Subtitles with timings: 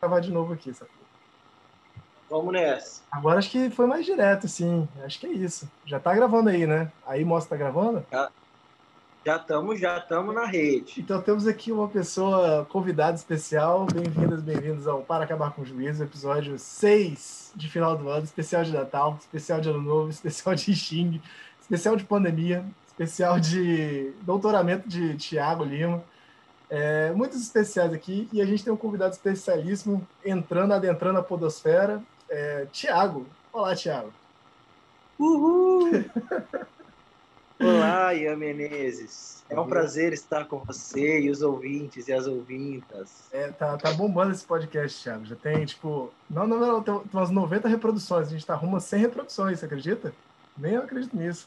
[0.00, 0.90] gravar de novo aqui, sabe?
[2.28, 3.02] Vamos nessa.
[3.10, 4.88] Agora acho que foi mais direto, sim.
[5.04, 5.70] Acho que é isso.
[5.86, 6.90] Já tá gravando aí, né?
[7.06, 8.04] Aí mostra que tá gravando?
[9.24, 11.00] Já estamos já estamos na rede.
[11.00, 13.86] Então temos aqui uma pessoa convidada especial.
[13.86, 18.64] Bem-vindas, bem-vindos ao Para Acabar com o Juízo, episódio 6 de final do ano, especial
[18.64, 21.22] de Natal, especial de Ano Novo, especial de Xing,
[21.60, 22.64] especial de pandemia,
[22.94, 26.02] especial de doutoramento de Tiago Lima.
[26.70, 32.02] É, muitos especiais aqui e a gente tem um convidado especialíssimo entrando, adentrando a podosfera,
[32.28, 33.26] é, Tiago.
[33.52, 34.12] Olá, Tiago.
[35.18, 35.90] Uhul!
[37.60, 39.44] Olá, Ian Menezes.
[39.48, 43.28] É um prazer estar com você e os ouvintes e as ouvintas.
[43.30, 45.24] É, tá, tá bombando esse podcast, Thiago.
[45.26, 48.28] Já tem, tipo, não, não, não, tem umas 90 reproduções.
[48.28, 50.12] A gente tá rumo a 100 reproduções, você acredita?
[50.56, 51.46] Nem eu acredito nisso.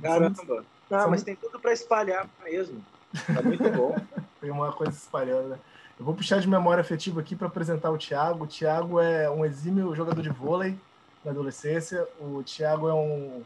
[0.00, 0.64] Caramba!
[0.90, 2.82] Não, mas tem tudo para espalhar mesmo.
[3.26, 3.96] Tá muito bom.
[4.40, 5.58] tem uma coisa espalhando, né?
[5.98, 8.44] Eu vou puxar de memória afetiva aqui para apresentar o Thiago.
[8.44, 10.78] O Thiago é um exímio jogador de vôlei
[11.24, 12.06] na adolescência.
[12.20, 13.42] O Thiago é um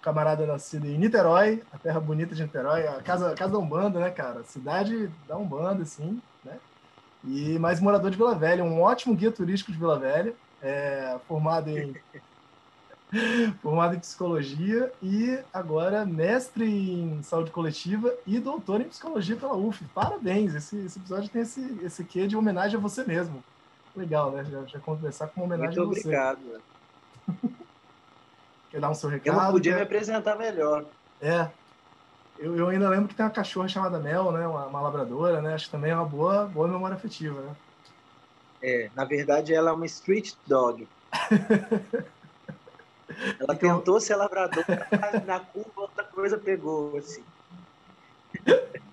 [0.00, 3.98] camarada nascido em Niterói, a terra bonita de Niterói, a casa, a casa da Umbanda,
[3.98, 4.44] né, cara?
[4.44, 6.58] Cidade da Umbanda, assim, né?
[7.24, 10.32] E mais morador de Vila Velha, um ótimo guia turístico de Vila Velha,
[10.62, 11.96] é, formado em
[13.62, 19.84] formado em psicologia e agora mestre em saúde coletiva e doutor em psicologia pela UF.
[19.94, 20.54] Parabéns!
[20.54, 23.42] Esse, esse episódio tem esse, esse quê de homenagem a você mesmo.
[23.94, 24.44] Legal, né?
[24.44, 26.00] Já, já começar com uma homenagem Muito a você.
[26.00, 26.38] obrigado.
[28.70, 29.36] Quer dar um seu Eu recado?
[29.42, 30.84] não podia quer- me apresentar melhor.
[31.20, 31.48] É.
[32.38, 34.46] Eu, eu ainda lembro que tem uma cachorra chamada Mel, né?
[34.46, 35.54] Uma, uma labradora, né?
[35.54, 37.56] Acho que também é uma boa, boa memória afetiva, né?
[38.62, 40.86] É, na verdade, ela é uma street dog.
[43.40, 47.22] Ela Então- tentou ser lavradora, mas na curva outra coisa pegou, assim.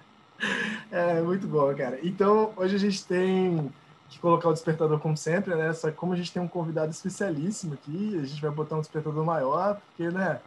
[0.92, 1.98] É, muito bom, cara.
[2.04, 3.72] Então, hoje a gente tem
[4.10, 5.74] que colocar o despertador como sempre, né?
[5.74, 8.82] Só que como a gente tem um convidado especialíssimo aqui, a gente vai botar um
[8.82, 10.40] despertador maior, porque, né?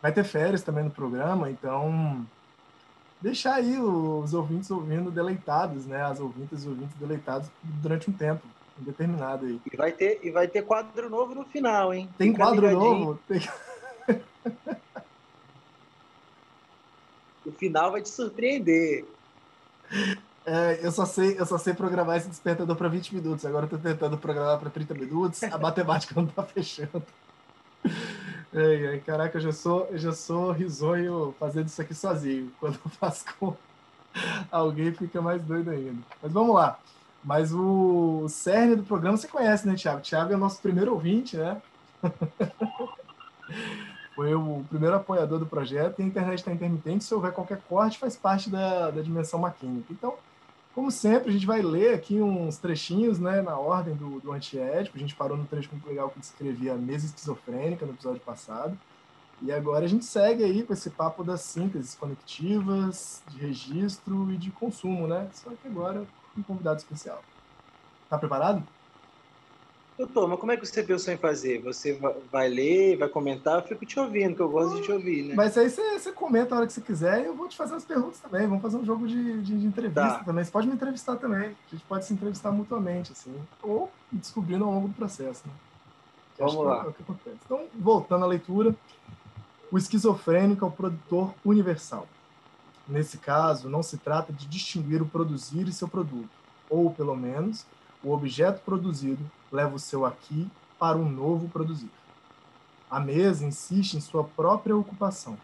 [0.00, 2.26] Vai ter férias também no programa, então
[3.20, 6.02] deixar aí os ouvintes ouvindo deleitados, né?
[6.02, 8.42] As ouvintes e os ouvintes deleitados durante um tempo
[8.80, 9.60] indeterminado aí.
[9.72, 12.08] E vai ter, e vai ter quadro novo no final, hein?
[12.18, 12.98] Tem Fica quadro ligadinho.
[12.98, 13.20] novo?
[13.28, 13.40] Tem...
[17.46, 19.04] O final vai te surpreender.
[20.46, 23.44] É, eu só sei, eu só sei programar esse despertador para 20 minutos.
[23.44, 25.42] Agora eu tô tentando programar para 30 minutos.
[25.42, 27.02] A matemática não tá fechando.
[28.52, 32.50] Ai, ai, caraca, eu já sou, eu já sou risonho fazendo isso aqui sozinho.
[32.58, 33.54] Quando eu faço com
[34.50, 36.02] alguém, fica mais doido ainda.
[36.22, 36.78] Mas vamos lá.
[37.24, 40.02] Mas o cerne do programa você conhece, né, Thiago?
[40.02, 41.60] Thiago é o nosso primeiro ouvinte, né?
[44.14, 47.02] Foi o primeiro apoiador do projeto e a internet está intermitente.
[47.02, 49.86] Se houver qualquer corte, faz parte da, da dimensão maquínica.
[49.90, 50.14] Então,
[50.74, 54.96] como sempre, a gente vai ler aqui uns trechinhos né, na ordem do, do antiético.
[54.96, 58.78] A gente parou no trecho muito legal que descrevia a mesa esquizofrênica no episódio passado.
[59.42, 64.36] E agora a gente segue aí com esse papo das sínteses conectivas, de registro e
[64.36, 65.28] de consumo, né?
[65.32, 66.04] Só que agora
[66.36, 67.22] um convidado especial.
[68.10, 68.62] Tá preparado?
[69.96, 71.62] Eu tô, mas como é que você pensou em fazer?
[71.62, 73.60] Você va- vai ler, vai comentar?
[73.60, 75.34] Eu fico te ouvindo, que eu gosto de te ouvir, né?
[75.36, 77.76] Mas aí você, você comenta a hora que você quiser e eu vou te fazer
[77.76, 78.44] as perguntas também.
[78.48, 80.24] Vamos fazer um jogo de, de, de entrevista Tá.
[80.24, 80.42] também.
[80.44, 81.50] Você pode me entrevistar também.
[81.50, 83.32] A gente pode se entrevistar mutuamente, assim.
[83.62, 85.52] Ou descobrindo ao longo do processo, né?
[86.34, 86.84] Que Vamos que é- lá.
[86.84, 87.36] É o que acontece.
[87.44, 88.74] Então, voltando à leitura.
[89.70, 92.08] O esquizofrênico é o produtor universal.
[92.86, 96.28] Nesse caso, não se trata de distinguir o produzir e seu produto,
[96.68, 97.64] ou, pelo menos,
[98.02, 101.90] o objeto produzido leva o seu aqui para um novo produzir.
[102.90, 105.38] A mesa insiste em sua própria ocupação.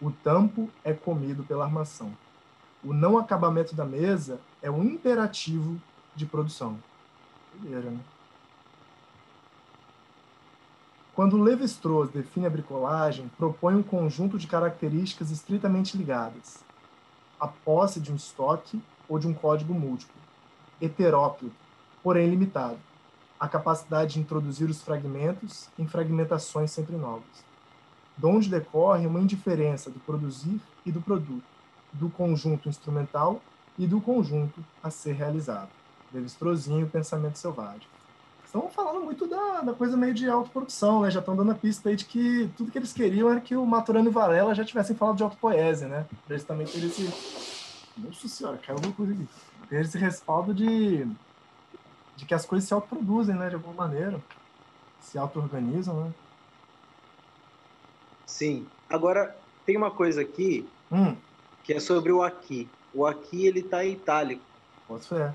[0.00, 2.12] O tampo é comido pela armação.
[2.82, 5.80] O não acabamento da mesa é um imperativo
[6.16, 6.76] de produção.
[7.54, 8.00] Doideira, né?
[11.14, 16.64] Quando Levi-Strauss define a bricolagem, propõe um conjunto de características estritamente ligadas.
[17.42, 20.14] A posse de um estoque ou de um código múltiplo.
[20.80, 21.52] Heteróclito,
[22.00, 22.78] porém limitado.
[23.40, 27.44] A capacidade de introduzir os fragmentos em fragmentações sempre novas.
[28.16, 31.42] De onde decorre uma indiferença do produzir e do produto.
[31.92, 33.42] do conjunto instrumental
[33.76, 35.70] e do conjunto a ser realizado.
[36.14, 37.88] Levi-Strausszinho, Pensamento Selvagem.
[38.54, 41.10] Estão falando muito da, da, coisa meio de autoprodução, né?
[41.10, 43.64] Já estão dando a pista aí de que tudo que eles queriam era que o
[43.64, 46.04] Maturano e Varela já tivessem falado de autopoese, né?
[46.26, 47.04] Pra eles também terem esse...
[47.96, 49.26] Nossa senhora, caiu alguma coisa aqui.
[49.70, 51.06] Ter esse respaldo de,
[52.14, 53.48] de que as coisas se autoproduzem, né?
[53.48, 54.22] De alguma maneira.
[55.00, 56.12] Se auto-organizam, né?
[58.26, 58.66] Sim.
[58.86, 59.34] Agora,
[59.64, 61.16] tem uma coisa aqui hum.
[61.64, 62.68] que é sobre o aqui.
[62.92, 64.44] O aqui, ele tá em itálico.
[64.86, 65.32] Pode ser.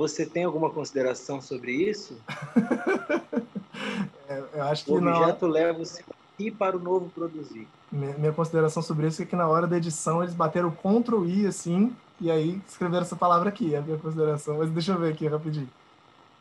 [0.00, 2.16] Você tem alguma consideração sobre isso?
[4.26, 5.52] é, eu acho que o objeto não...
[5.52, 6.02] leva o seu
[6.32, 7.68] aqui para o novo produzir.
[7.92, 11.46] Minha, minha, consideração sobre isso é que na hora da edição eles bateram Ctrl I
[11.46, 14.56] assim e aí escreveram essa palavra aqui, é a minha consideração.
[14.56, 15.68] Mas deixa eu ver aqui rapidinho.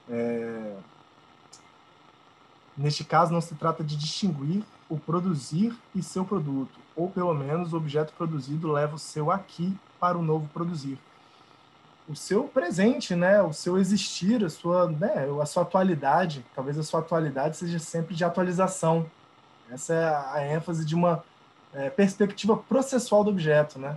[0.10, 0.78] É...
[2.78, 7.74] Neste caso, não se trata de distinguir o produzir e seu produto, ou pelo menos
[7.74, 10.98] o objeto produzido leva o seu aqui para o novo produzir.
[12.10, 16.84] O seu presente, né, o seu existir, a sua, né, a sua atualidade, talvez a
[16.84, 19.10] sua atualidade seja sempre de atualização.
[19.70, 20.06] Essa é
[20.40, 21.24] a ênfase de uma
[21.74, 23.96] é, perspectiva processual do objeto, né?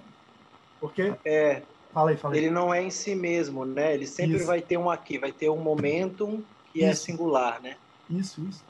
[0.79, 1.63] Porque é,
[1.93, 2.41] fala aí, fala aí.
[2.41, 3.95] ele não é em si mesmo, né?
[3.95, 4.47] Ele sempre isso.
[4.47, 7.03] vai ter um aqui, vai ter um momento que é isso.
[7.03, 7.77] é singular, né?
[8.11, 8.63] Isso, isso.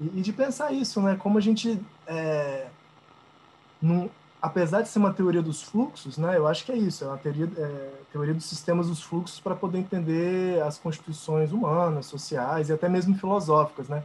[0.00, 1.16] E, e, de pensar isso, né?
[1.16, 2.66] Como a gente, é,
[3.80, 4.10] num,
[4.40, 6.36] apesar de ser uma teoria dos fluxos, né?
[6.36, 9.54] Eu acho que é isso, é uma teoria, é, teoria dos sistemas dos fluxos para
[9.54, 14.04] poder entender as constituições humanas, sociais e até mesmo filosóficas, né?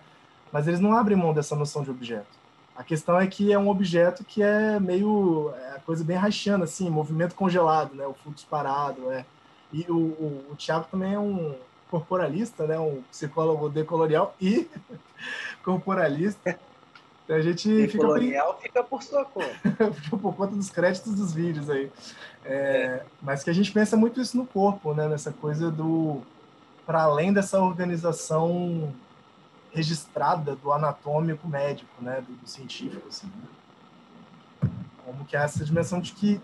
[0.52, 2.42] Mas eles não abrem mão dessa noção de objeto.
[2.76, 6.90] A questão é que é um objeto que é meio é coisa bem rachando, assim,
[6.90, 8.06] movimento congelado, né?
[8.06, 9.26] O fluxo parado, é.
[9.74, 11.56] E o, o, o Tiago também é um
[11.90, 12.80] corporalista, né?
[12.80, 14.70] Um psicólogo decolonial e
[15.64, 16.58] corporalista.
[17.32, 18.64] Então a gente e fica colonial bem...
[18.64, 19.56] fica por sua conta.
[19.96, 21.90] fica por conta dos créditos dos vídeos aí.
[22.44, 23.06] É, é.
[23.22, 25.08] Mas que a gente pensa muito isso no corpo, né?
[25.08, 26.22] Nessa coisa do
[26.86, 28.94] para além dessa organização
[29.72, 32.20] registrada do anatômico médico, né?
[32.20, 33.28] Do, do científico, assim.
[33.28, 34.70] Né?
[35.06, 36.42] Como que é essa dimensão de que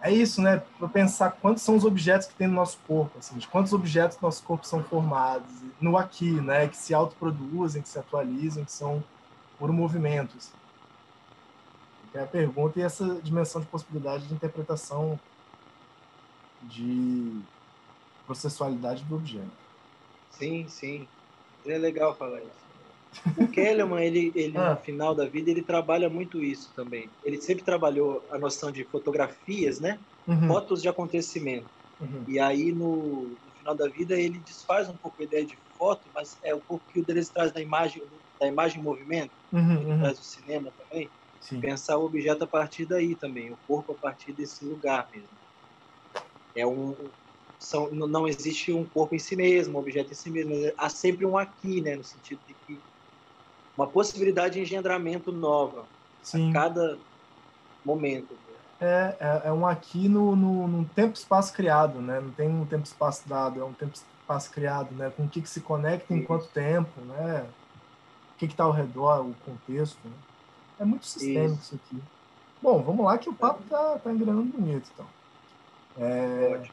[0.00, 0.60] é isso, né?
[0.76, 4.16] Para pensar quantos são os objetos que tem no nosso corpo, assim, de quantos objetos
[4.16, 6.66] do nosso corpo são formados no aqui, né?
[6.66, 9.04] Que se autoproduzem, que se atualizam, que são
[9.58, 10.50] por movimentos.
[12.14, 15.18] É a pergunta e essa dimensão de possibilidade de interpretação
[16.62, 17.40] de
[18.26, 19.50] processualidade do objeto.
[20.30, 21.06] Sim, sim.
[21.66, 22.68] É legal falar isso.
[23.36, 24.70] O Kellerman, ele, ele ah.
[24.70, 27.08] no final da vida, ele trabalha muito isso também.
[27.24, 29.98] Ele sempre trabalhou a noção de fotografias, né?
[30.26, 30.48] Uhum.
[30.48, 31.66] Fotos de acontecimento.
[32.00, 32.24] Uhum.
[32.28, 36.02] E aí, no, no, final da vida, ele desfaz um pouco a ideia de foto,
[36.14, 38.02] mas é o pouco que o Deleuze traz da imagem,
[38.38, 39.98] da imagem em movimento, uhum, ele uhum.
[40.00, 41.08] traz o cinema também.
[41.40, 41.60] Sim.
[41.60, 45.28] Pensar o objeto a partir daí também, o corpo a partir desse lugar mesmo.
[46.54, 46.94] É um,
[47.58, 51.24] são, não existe um corpo em si mesmo, um objeto em si mesmo, há sempre
[51.24, 52.78] um aqui, né, no sentido de que
[53.76, 55.84] uma possibilidade de engendramento nova
[56.22, 56.50] Sim.
[56.50, 56.98] a cada
[57.84, 58.36] momento.
[58.80, 62.20] É, é, é um aqui no, no, no tempo-espaço criado, né?
[62.20, 65.10] Não tem um tempo-espaço dado, é um tempo-espaço criado, né?
[65.16, 67.44] Com o que, que se conecta em quanto tempo, né?
[68.38, 69.98] O que está ao redor, o contexto.
[70.04, 70.12] Né?
[70.78, 71.74] É muito sistêmico isso.
[71.74, 71.80] isso.
[71.84, 72.00] aqui.
[72.62, 75.06] Bom, vamos lá que o papo tá, tá engrenando bonito, então.
[75.98, 76.48] É...
[76.50, 76.72] Pode.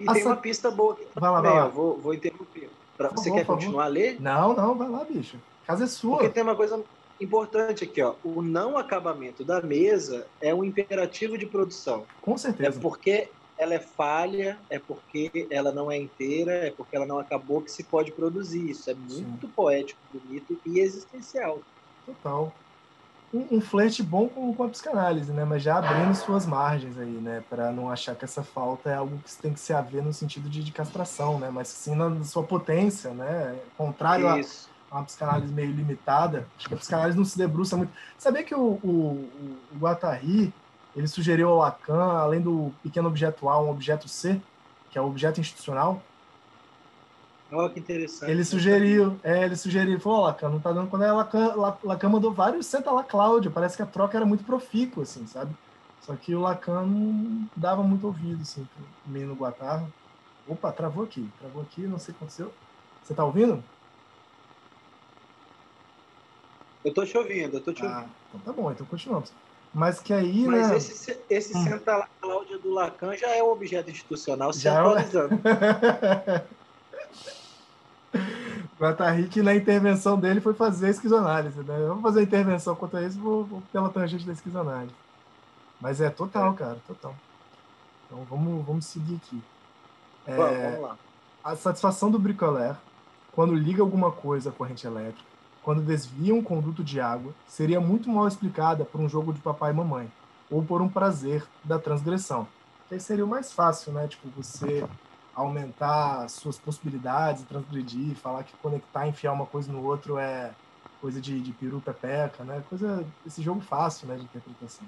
[0.00, 1.68] E tem uma pista boa aqui vai lá, vai lá.
[1.68, 2.68] Vou, vou interromper.
[2.96, 3.10] Pra...
[3.10, 4.20] Você quer continuar a ler?
[4.20, 5.38] Não, não, vai lá, bicho.
[5.62, 6.16] A casa é sua.
[6.16, 6.82] Porque tem uma coisa
[7.20, 8.14] importante aqui, ó.
[8.24, 12.04] O não acabamento da mesa é um imperativo de produção.
[12.20, 12.76] Com certeza.
[12.76, 17.18] É porque ela é falha, é porque ela não é inteira, é porque ela não
[17.18, 18.70] acabou que se pode produzir.
[18.70, 19.52] Isso é muito Sim.
[19.54, 21.60] poético, bonito e existencial.
[22.04, 22.52] Total.
[23.32, 25.44] Um, um flerte bom com, com a psicanálise, né?
[25.44, 27.42] Mas já abrindo suas margens aí, né?
[27.48, 30.48] Para não achar que essa falta é algo que tem que se haver no sentido
[30.48, 31.50] de, de castração, né?
[31.50, 33.58] Mas sim na sua potência, né?
[33.76, 34.70] Contrário Isso.
[34.90, 36.46] a uma psicanálise meio limitada.
[36.56, 37.92] Acho que a psicanálise não se debruça muito.
[38.16, 39.28] Sabia que o, o,
[39.72, 40.52] o Guattari,
[40.96, 44.40] ele sugeriu ao Lacan, além do pequeno objeto A, um objeto C,
[44.90, 46.00] que é o objeto institucional?
[47.50, 48.30] Olha que interessante.
[48.30, 52.32] Ele sugeriu, é, ele sugeriu, falou, Lacan, não tá dando quando é Lacan, Lacan mandou
[52.32, 55.54] vários senta lá, Cláudia, parece que a troca era muito profícua, assim, sabe?
[56.02, 59.84] Só que o Lacan não dava muito ouvido, assim, pro menino Guattari.
[60.46, 62.52] Opa, travou aqui, travou aqui, não sei o que aconteceu.
[63.02, 63.62] Você tá ouvindo?
[66.84, 68.10] Eu tô te ouvindo, eu tô te ah, ouvindo.
[68.28, 69.32] Então tá bom, então continuamos.
[69.74, 70.76] Mas que aí, Mas né?
[70.76, 71.64] esse, esse hum.
[71.64, 75.40] senta lá, Cláudia do Lacan já é um objeto institucional se já é atualizando.
[78.16, 78.20] É...
[78.78, 81.58] Guattari, na intervenção dele, foi fazer a esquizoanálise.
[81.58, 81.84] Né?
[81.88, 84.94] Vamos fazer a intervenção quanto a isso, vou, vou pela tangente da esquizoanálise.
[85.80, 87.14] Mas é total, cara, total.
[88.06, 89.42] Então vamos, vamos seguir aqui.
[90.26, 90.98] É, Vamos, vamos lá.
[91.42, 92.76] a satisfação do bricolé,
[93.32, 95.33] quando liga alguma coisa à corrente elétrica,
[95.64, 99.72] quando desvia um conduto de água, seria muito mal explicada por um jogo de papai
[99.72, 100.12] e mamãe,
[100.50, 102.46] ou por um prazer da transgressão.
[102.86, 104.06] Que aí seria o mais fácil, né?
[104.06, 104.86] Tipo, você
[105.34, 110.52] aumentar suas possibilidades, transgredir, falar que conectar, enfiar uma coisa no outro é
[111.00, 112.62] coisa de, de peru pepeca, né?
[112.68, 114.86] Coisa, esse jogo fácil, né, de interpretação.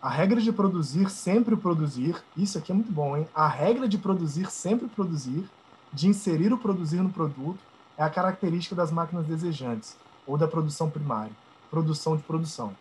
[0.00, 3.26] A regra de produzir sempre produzir, isso aqui é muito bom, hein?
[3.34, 5.48] A regra de produzir sempre produzir,
[5.92, 7.58] de inserir o produzir no produto,
[7.98, 11.32] é a característica das máquinas desejantes, ou da produção primária,
[11.68, 12.72] produção de produção.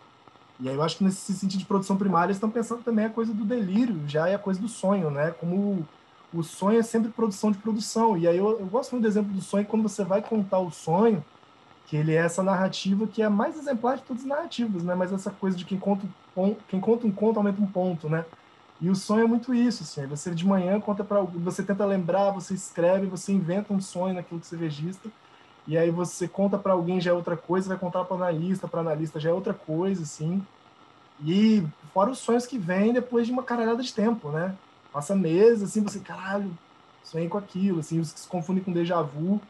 [0.59, 3.09] E aí eu acho que nesse sentido de produção primária, eles estão pensando também a
[3.09, 5.31] coisa do delírio, já é a coisa do sonho, né?
[5.31, 5.85] Como
[6.33, 8.17] o, sonho é sempre produção de produção.
[8.17, 10.71] E aí eu, eu gosto muito do exemplo do sonho, quando você vai contar o
[10.71, 11.23] sonho,
[11.85, 14.93] que ele é essa narrativa que é a mais exemplar de todas as narrativas, né?
[14.93, 16.05] Mas essa coisa de quem conta,
[16.35, 18.25] um, quem conta um conto aumenta um ponto, né?
[18.79, 20.05] E o sonho é muito isso, assim.
[20.07, 24.39] Você de manhã conta para você tenta lembrar, você escreve, você inventa um sonho naquilo
[24.39, 25.11] que você registra,
[25.67, 28.81] e aí você conta para alguém já é outra coisa, vai contar para analista, para
[28.81, 30.45] analista já é outra coisa, assim.
[31.25, 34.55] E fora os sonhos que vêm depois de uma caralhada de tempo, né?
[34.93, 36.55] Passa meses, assim, você, caralho,
[37.03, 39.41] sonhei com aquilo, assim, se confunde com déjà vu,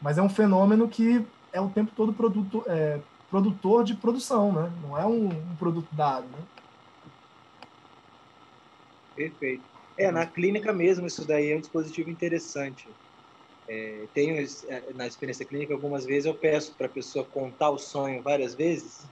[0.00, 2.98] mas é um fenômeno que é o tempo todo produto, é,
[3.30, 4.72] produtor de produção, né?
[4.82, 6.61] Não é um, um produto dado, né?
[9.28, 9.64] Perfeito.
[9.96, 12.94] É, na clínica mesmo, isso daí é um dispositivo interessante.
[13.68, 14.36] É, tenho,
[14.68, 18.54] é, na experiência clínica, algumas vezes eu peço para a pessoa contar o sonho várias
[18.54, 19.10] vezes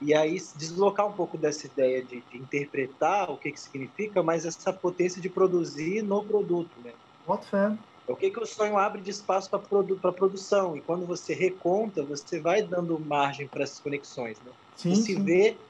[0.00, 4.44] e aí deslocar um pouco dessa ideia de, de interpretar o que, que significa, mas
[4.44, 6.94] essa potência de produzir no produto, né?
[7.24, 7.78] Bota fé.
[8.08, 10.76] É o que, que o sonho abre de espaço para produ produção.
[10.76, 14.40] E quando você reconta, você vai dando margem para essas conexões.
[14.40, 14.52] Né?
[14.76, 15.24] Sim, e se sim.
[15.24, 15.60] vê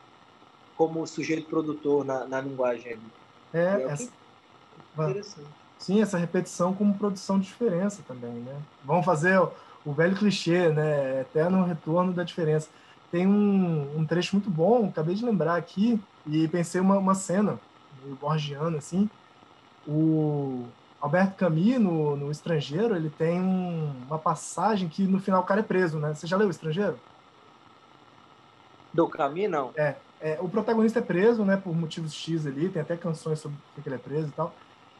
[0.75, 3.11] como sujeito produtor na, na linguagem.
[3.53, 4.17] É, é essa, que-
[5.03, 5.49] Interessante.
[5.79, 8.67] sim, essa repetição como produção de diferença também, né?
[8.83, 11.21] Vamos fazer o, o velho clichê, né?
[11.23, 12.71] Eterno retorno da diferença.
[13.11, 17.63] Tem um, um trecho muito bom, acabei de lembrar aqui, e pensei uma, uma cena,
[17.91, 19.11] meio borgiana, assim.
[19.85, 25.47] O Alberto Camus, no, no Estrangeiro, ele tem um- uma passagem que no final o
[25.47, 26.15] cara é preso, né?
[26.15, 27.03] Você já leu o Estrangeiro?
[28.93, 29.79] Do caminho, não.
[29.79, 30.06] É,
[30.41, 33.89] o protagonista é preso, né, por motivos X ali, tem até canções sobre por que
[33.89, 34.55] ele é preso e tal.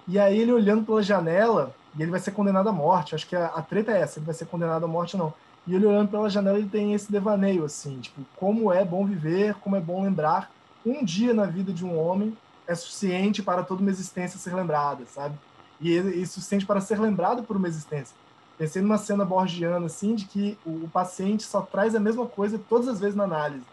[0.07, 3.15] E aí ele olhando pela janela, e ele vai ser condenado à morte.
[3.15, 5.35] Acho que a, a treta é essa, ele vai ser condenado à morte ou não.
[5.67, 9.55] E ele olhando pela janela, ele tem esse devaneio, assim, tipo, como é bom viver,
[9.55, 10.51] como é bom lembrar.
[10.85, 12.37] Um dia na vida de um homem
[12.69, 15.35] é suficiente para toda uma existência ser lembrada, sabe?
[15.81, 18.15] E, e suficiente para ser lembrado por uma existência.
[18.57, 22.61] Pensei numa cena borgiana, assim, de que o, o paciente só traz a mesma coisa
[22.69, 23.65] todas as vezes na análise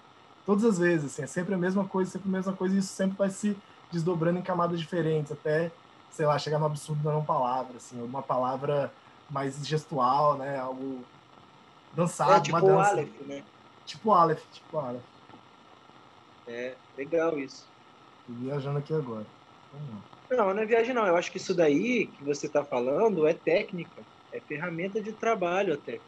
[0.46, 2.94] todas as vezes, assim, é sempre a mesma coisa, sempre a mesma coisa, e isso
[2.94, 3.58] sempre vai se
[3.92, 5.72] desdobrando em camadas diferentes, até,
[6.12, 8.92] sei lá, chegar no absurdo da não palavra, assim, uma palavra
[9.30, 11.04] mais gestual, né, algo
[11.94, 12.92] dançado, é tipo uma o dança.
[12.92, 13.44] Aleph, né?
[13.86, 15.04] Tipo Aleph, tipo Aleph.
[16.48, 17.66] É legal isso.
[18.28, 19.26] Tô viajando aqui agora.
[20.30, 21.06] Não, não é viagem, não.
[21.06, 25.74] Eu acho que isso daí que você está falando é técnica, é ferramenta de trabalho
[25.74, 26.00] até.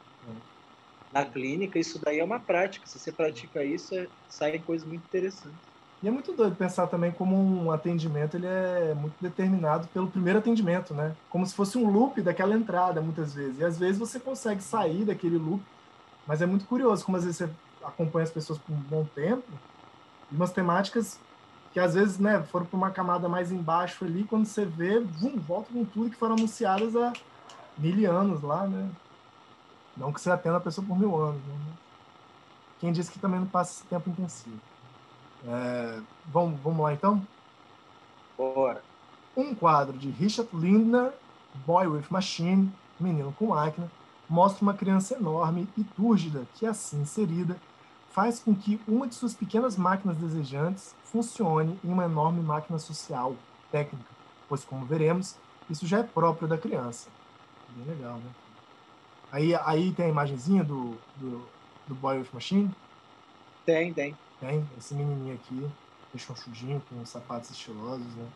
[1.15, 2.85] Na clínica, isso daí é uma prática.
[2.85, 5.57] Se você pratica isso, é, saem coisas muito interessantes.
[6.03, 10.39] E é muito doido pensar também como um atendimento ele é muito determinado pelo primeiro
[10.39, 11.15] atendimento, né?
[11.29, 13.57] Como se fosse um loop daquela entrada, muitas vezes.
[13.59, 15.63] E às vezes você consegue sair daquele loop,
[16.27, 17.49] mas é muito curioso como às vezes você
[17.81, 19.47] acompanha as pessoas por um bom tempo,
[20.29, 21.17] e umas temáticas
[21.71, 25.39] que às vezes, né, foram para uma camada mais embaixo ali, quando você vê, vum,
[25.39, 27.13] volta com tudo que foram anunciadas há
[27.77, 28.89] mil anos lá, né?
[29.95, 31.55] Não que você atenda a pessoa por mil anos, né?
[32.79, 34.59] Quem disse que também não passa esse tempo intensivo.
[35.47, 37.25] É, vamos, vamos lá então?
[38.37, 38.83] Bora.
[39.35, 41.13] Um quadro de Richard Lindner,
[41.65, 43.89] Boy with Machine, Menino com Máquina,
[44.29, 47.57] mostra uma criança enorme e túrgida que, assim inserida,
[48.11, 53.35] faz com que uma de suas pequenas máquinas desejantes funcione em uma enorme máquina social,
[53.71, 54.09] técnica,
[54.47, 55.35] pois, como veremos,
[55.69, 57.09] isso já é próprio da criança.
[57.75, 58.31] Bem legal, né?
[59.31, 61.51] Aí, aí tem a imagenzinha do, do,
[61.87, 62.75] do Boy with Machine,
[63.65, 64.17] Tem, tem.
[64.39, 65.69] tem esse menininho aqui,
[66.13, 68.31] rechonchudinho, com sapatos estilosos, né?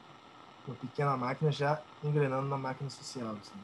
[0.66, 3.36] Uma pequena máquina já engrenando na máquina social.
[3.38, 3.60] Assim.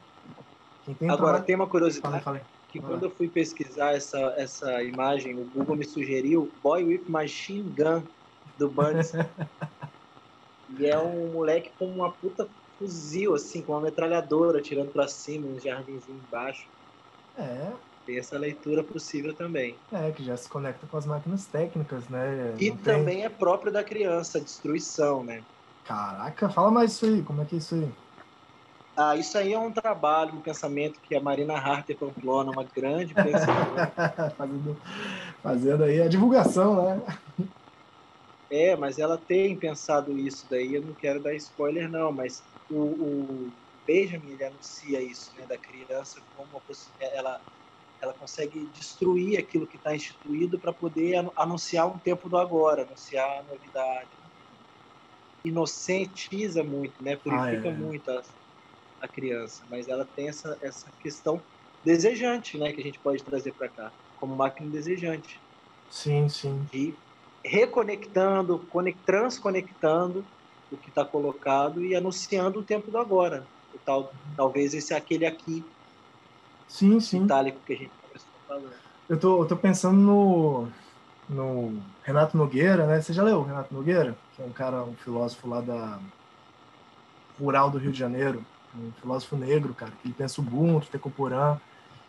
[0.82, 2.24] Quem tem Agora, trabalho- tem uma curiosidade
[2.68, 7.70] que quando eu fui pesquisar essa, essa imagem, o Google me sugeriu Boy with Machine
[7.70, 8.08] Gun,
[8.58, 9.12] do Burns.
[10.68, 15.46] e é um moleque com uma puta fuzil, assim, com uma metralhadora tirando pra cima,
[15.48, 16.68] um jardinzinho embaixo.
[17.38, 17.72] É,
[18.04, 19.76] Tem essa leitura possível também.
[19.92, 22.54] É, que já se conecta com as máquinas técnicas, né?
[22.58, 23.24] E Não também tem...
[23.24, 25.42] é próprio da criança, a destruição, né?
[25.84, 27.88] Caraca, fala mais isso aí, como é que é isso aí?
[28.96, 33.12] Ah, isso aí é um trabalho, um pensamento que a Marina Harter Pamplona, uma grande
[33.12, 33.92] pensadora.
[34.38, 34.76] fazendo,
[35.42, 37.02] fazendo aí a divulgação, né?
[38.50, 42.78] É, mas ela tem pensado isso daí, eu não quero dar spoiler não, mas o,
[42.78, 43.52] o
[43.86, 46.62] Benjamin ele anuncia isso, né, da criança como
[47.00, 47.40] ela
[48.00, 53.40] ela consegue destruir aquilo que está instituído para poder anunciar um tempo do agora, anunciar
[53.40, 54.10] a novidade.
[55.44, 57.16] Inocentiza muito, né?
[57.16, 57.74] Purifica ah, é.
[57.74, 58.22] muito a,
[59.00, 61.40] a criança, mas ela tem essa, essa questão
[61.82, 62.72] desejante, né?
[62.72, 65.40] Que a gente pode trazer para cá, como máquina desejante.
[65.90, 66.66] Sim, sim.
[66.70, 66.94] De
[67.44, 68.68] reconectando,
[69.06, 70.24] transconectando
[70.70, 73.46] o que está colocado e anunciando o tempo do agora.
[73.84, 75.64] Tal, talvez esse é aquele aqui
[76.68, 77.24] sim, sim.
[77.24, 78.70] itálico que a gente começou falando.
[79.08, 80.68] Eu tô, eu tô pensando no,
[81.28, 83.00] no Renato Nogueira, né?
[83.00, 84.16] Você já leu o Renato Nogueira?
[84.34, 85.98] Que é um cara, um filósofo lá da
[87.38, 91.58] rural do Rio de Janeiro, um filósofo negro, cara, que ele pensa o Ubuntu, Tecoporã,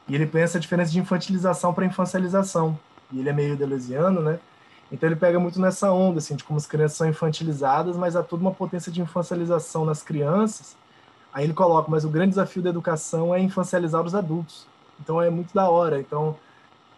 [0.08, 2.80] e ele pensa a diferença de infantilização para infancialização.
[3.12, 4.40] E ele é meio deleuziano, né?
[4.92, 8.24] Então ele pega muito nessa onda, assim, de como as crianças são infantilizadas, mas há
[8.24, 10.78] toda uma potência de infancialização nas crianças.
[11.34, 14.66] Aí ele coloca, mas o grande desafio da educação é infancializar os adultos.
[15.00, 16.00] Então é muito da hora.
[16.00, 16.36] Então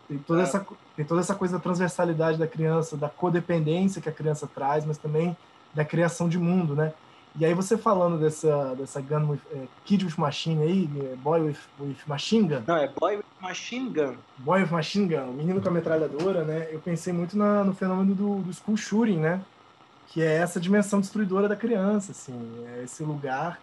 [0.08, 0.44] tem toda, é.
[0.44, 4.86] essa, tem toda essa coisa da transversalidade da criança, da codependência que a criança traz,
[4.86, 5.36] mas também
[5.74, 6.94] da criação de mundo, né?
[7.38, 11.42] E aí você falando dessa, dessa gun with, é, Kid with Machine aí, é, Boy
[11.42, 12.64] with, with Machine Gun.
[12.66, 14.16] Não, é Boy with Machine Gun.
[14.40, 16.68] Boy with Machine Gun, o menino com a metralhadora, né?
[16.72, 19.42] Eu pensei muito na, no fenômeno do, do school shooting, né?
[20.08, 22.66] Que é essa dimensão destruidora da criança, assim.
[22.76, 23.60] É esse lugar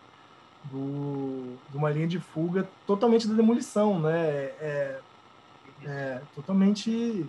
[0.71, 4.27] do, de uma linha de fuga totalmente da demolição, né?
[4.61, 5.01] É,
[5.85, 7.27] é totalmente...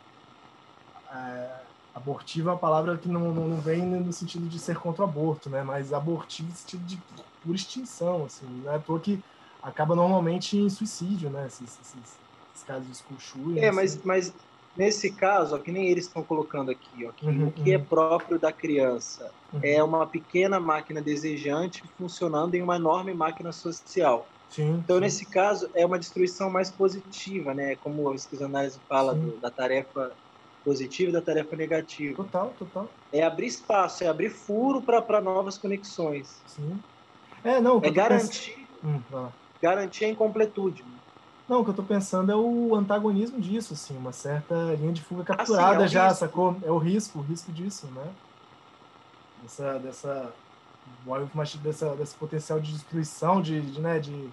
[1.11, 1.67] É,
[1.97, 5.49] abortivo é uma palavra que não, não, vem no sentido de ser contra o aborto,
[5.49, 5.63] né?
[5.63, 6.99] Mas abortivo no sentido de
[7.43, 8.45] pura extinção, assim.
[8.63, 9.19] Não é à toa que
[9.61, 11.47] acaba normalmente em suicídio, né?
[11.47, 12.17] Esses, esses,
[12.53, 14.33] esses casos de school É, mas, mas
[14.77, 17.75] nesse caso, ó, que nem eles estão colocando aqui, ó, que uhum, o que é
[17.75, 17.83] uhum.
[17.83, 19.59] é próprio da criança uhum.
[19.63, 24.27] é uma pequena máquina desejante funcionando em uma enorme máquina social.
[24.49, 25.01] Sim, então, sim.
[25.01, 27.75] nesse caso, é uma destruição mais positiva, né?
[27.77, 30.13] Como a psicanálise fala do, da tarefa
[30.63, 32.15] positiva e da tarefa negativa.
[32.15, 32.89] Total, total.
[33.11, 36.41] É abrir espaço, é abrir furo para novas conexões.
[36.45, 36.79] Sim.
[37.43, 39.01] É, não, é garantir, hum,
[39.61, 40.83] garantir a incompletude.
[41.47, 45.01] Não, o que eu estou pensando é o antagonismo disso, assim, uma certa linha de
[45.01, 46.19] fuga capturada ah, sim, é já, risco.
[46.19, 46.57] sacou?
[46.61, 48.05] É o risco, o risco disso, né?
[49.41, 50.33] Dessa, dessa,
[51.63, 54.29] dessa, desse potencial de destruição, de, de, né, de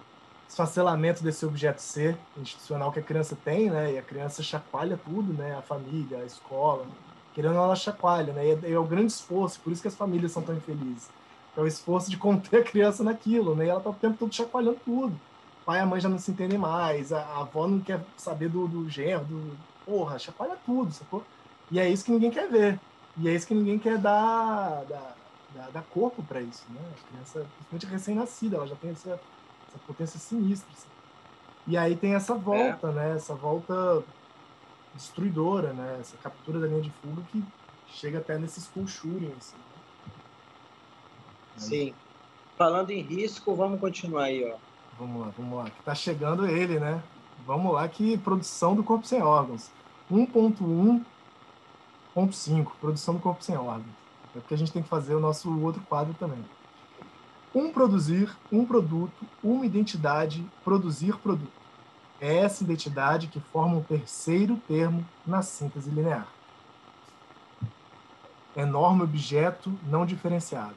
[0.49, 3.93] esfacelamento desse objeto ser institucional que a criança tem, né?
[3.93, 5.55] E a criança chacoalha tudo, né?
[5.57, 6.85] A família, a escola,
[7.33, 8.45] querendo ela chacoalha, né?
[8.45, 11.09] E é, é o grande esforço, por isso que as famílias são tão infelizes.
[11.55, 13.65] É o esforço de conter a criança naquilo, né?
[13.65, 15.17] E ela tá o tempo todo chacoalhando tudo.
[15.65, 18.49] Pai e a mãe já não se entendem mais, a, a avó não quer saber
[18.49, 19.57] do, do genro, do...
[19.85, 21.23] Porra, chacoalha tudo, sacou?
[21.71, 22.79] E é isso que ninguém quer ver.
[23.17, 25.15] E é isso que ninguém quer dar, dar,
[25.55, 26.81] dar, dar corpo para isso, né?
[26.81, 29.19] A criança, principalmente recém-nascida, ela já tem essa
[29.75, 30.69] essa potência sinistra.
[30.71, 30.87] Assim.
[31.67, 32.91] E aí tem essa volta, é.
[32.91, 33.15] né?
[33.15, 34.03] Essa volta
[34.93, 35.97] destruidora, né?
[35.99, 37.43] Essa captura da linha de fuga que
[37.87, 39.57] chega até nesses school shooting, assim.
[41.57, 41.93] Sim.
[42.57, 44.57] Falando em risco, vamos continuar aí, ó.
[44.97, 45.69] Vamos lá, vamos lá.
[45.69, 47.03] Que tá chegando ele, né?
[47.45, 49.69] Vamos lá, que produção do corpo sem órgãos.
[50.11, 53.93] 1.1.5, produção do corpo sem órgãos.
[54.35, 56.43] É porque a gente tem que fazer o nosso outro quadro também.
[57.53, 61.65] Um produzir, um produto, uma identidade, produzir produto.
[62.19, 66.27] É essa identidade que forma um terceiro termo na síntese linear.
[68.55, 70.75] Enorme objeto não diferenciado.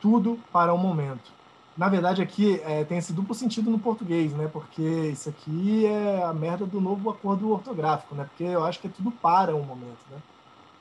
[0.00, 1.35] Tudo para o momento.
[1.76, 4.48] Na verdade, aqui é, tem esse duplo sentido no português, né?
[4.50, 8.24] Porque isso aqui é a merda do novo acordo ortográfico, né?
[8.24, 10.18] Porque eu acho que é tudo para um momento, né?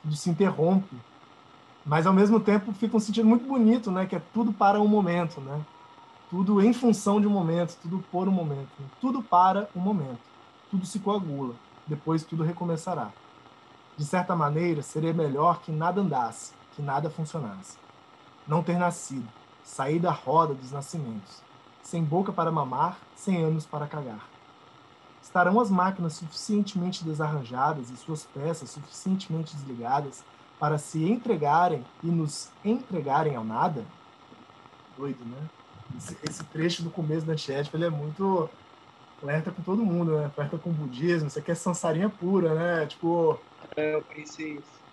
[0.02, 0.96] Tudo se interrompe
[1.86, 4.08] mas ao mesmo tempo fica um sentido muito bonito, né?
[4.08, 5.62] Que é tudo para um momento, né?
[6.32, 8.88] Tudo em função de um momento, tudo por um momento, né?
[9.00, 10.20] tudo para um momento,
[10.72, 11.54] tudo se coagula,
[11.86, 13.12] depois tudo recomeçará.
[13.96, 17.78] De certa maneira, seria melhor que nada andasse, que nada funcionasse.
[18.48, 19.28] Não ter nascido,
[19.66, 21.42] sair da roda dos nascimentos,
[21.82, 24.30] sem boca para mamar, sem anos para cagar.
[25.22, 30.24] Estarão as máquinas suficientemente desarranjadas e suas peças suficientemente desligadas
[30.60, 33.84] para se entregarem e nos entregarem ao nada,
[34.96, 35.38] doido, né?
[35.98, 38.50] Esse, esse trecho do começo da Antiético, ele é muito
[39.20, 40.30] flerta com todo mundo, né?
[40.34, 42.86] Flerta com o budismo, isso aqui é sansarinha pura, né?
[42.86, 43.40] Tipo.
[43.76, 44.85] É, eu pensei isso.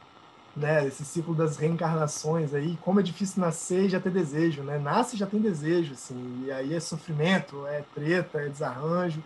[0.54, 4.78] Né, esse ciclo das reencarnações aí, como é difícil nascer e já ter desejo, né?
[4.78, 9.22] Nasce e já tem desejo, assim, e aí é sofrimento, é treta, é desarranjo,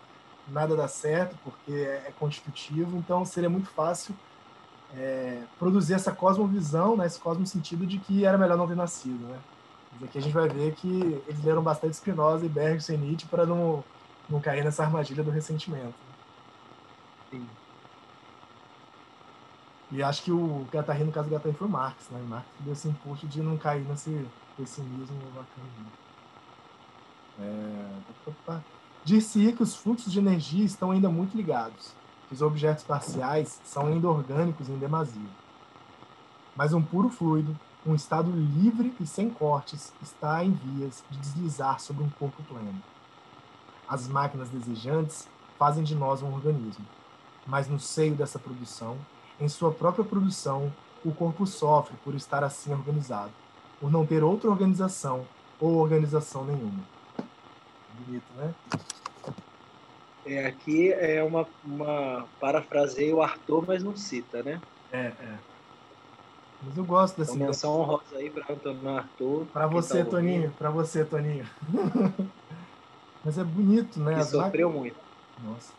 [0.46, 4.14] nada dá certo porque é, é constitutivo, então seria muito fácil
[4.94, 9.26] é, produzir essa cosmovisão, né, esse cosmo sentido de que era melhor não ter nascido,
[9.26, 9.38] né?
[9.92, 13.26] Mas aqui a gente vai ver que eles leram bastante Spinoza e Bergson e Nietzsche
[13.26, 13.82] para não,
[14.28, 15.94] não cair nessa armadilha do ressentimento.
[17.30, 17.46] Sim.
[19.90, 22.20] E acho que o Guattari, no caso do foi o Marx, né?
[22.28, 25.86] Marx deu esse impulso de não cair nesse pessimismo bacana.
[27.38, 28.60] É...
[29.04, 31.94] Dir-se-ia que os fluxos de energia estão ainda muito ligados,
[32.26, 35.30] que os objetos parciais são ainda orgânicos em demasia.
[36.56, 41.78] Mas um puro fluido, um estado livre e sem cortes, está em vias de deslizar
[41.78, 42.82] sobre um corpo pleno.
[43.88, 46.84] As máquinas desejantes fazem de nós um organismo,
[47.46, 48.98] mas no seio dessa produção
[49.40, 50.72] em sua própria produção,
[51.04, 53.32] o corpo sofre por estar assim organizado,
[53.80, 55.26] por não ter outra organização
[55.60, 56.84] ou organização nenhuma.
[58.00, 58.54] Bonito, né?
[60.26, 64.60] É, aqui é uma, uma parafraseia o Arthur, mas não cita, né?
[64.92, 65.38] É, é.
[66.62, 67.34] Mas eu gosto dessa.
[67.34, 69.46] Então, menção honrosa aí para Antônio Arthur.
[69.52, 70.50] Para você, tá Toninho.
[70.58, 71.46] Para você, Toninho.
[73.24, 74.16] mas é bonito, né?
[74.16, 74.96] Que sofreu muito.
[75.44, 75.72] Nossa.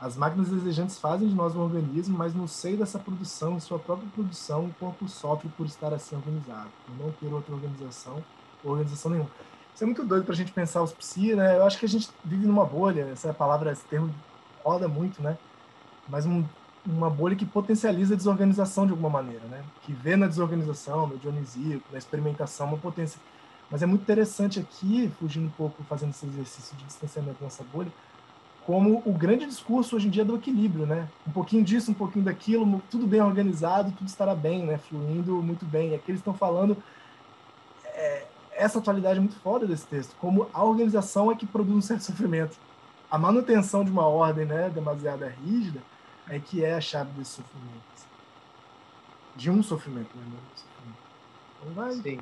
[0.00, 3.78] As máquinas desejantes fazem de nós um organismo, mas no seio dessa produção, em sua
[3.78, 8.22] própria produção, o corpo sofre por estar assim organizado, por não ter outra organização
[8.64, 9.30] organização nenhuma.
[9.74, 11.56] Isso é muito doido para a gente pensar os psi, né?
[11.56, 14.12] Eu acho que a gente vive numa bolha, essa palavra, esse termo
[14.64, 15.38] roda muito, né?
[16.08, 16.44] Mas um,
[16.84, 19.64] uma bolha que potencializa a desorganização de alguma maneira, né?
[19.82, 23.20] Que vê na desorganização, no dionisíaco, na experimentação, uma potência.
[23.70, 27.90] Mas é muito interessante aqui, fugindo um pouco, fazendo esse exercício de distanciamento nessa bolha,
[28.66, 31.08] como o grande discurso hoje em dia do equilíbrio, né?
[31.26, 34.78] Um pouquinho disso, um pouquinho daquilo, tudo bem organizado, tudo estará bem, né?
[34.78, 35.90] Fluindo muito bem.
[35.90, 36.76] E aqui eles estão falando
[37.84, 41.80] é, essa atualidade é muito foda desse texto, como a organização é que produz um
[41.80, 42.56] certo sofrimento.
[43.10, 45.80] A manutenção de uma ordem, né, demasiado rígida,
[46.28, 47.80] é que é a chave desse sofrimento.
[49.34, 50.24] De um sofrimento, né?
[51.60, 51.92] Então vai.
[51.92, 52.20] Sim.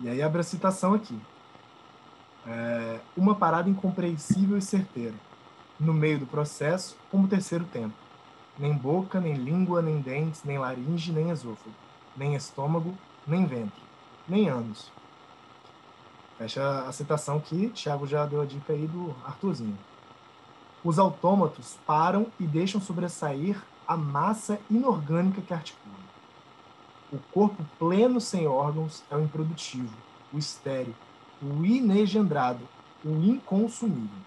[0.00, 1.18] E aí abre a citação aqui
[2.46, 5.14] é, uma parada incompreensível e certeira,
[5.78, 7.94] no meio do processo, como terceiro tempo.
[8.58, 11.74] Nem boca, nem língua, nem dentes, nem laringe, nem esôfago,
[12.16, 13.82] nem estômago, nem ventre,
[14.28, 14.92] nem ânus.
[16.38, 19.78] Fecha a citação que Tiago já deu a dica aí do Arthurzinho.
[20.84, 25.94] Os autômatos param e deixam sobressair a massa inorgânica que articula.
[27.12, 29.94] O corpo pleno sem órgãos é o improdutivo,
[30.32, 30.94] o estéril,
[31.44, 32.66] o inegendrado,
[33.04, 34.24] o inconsumível.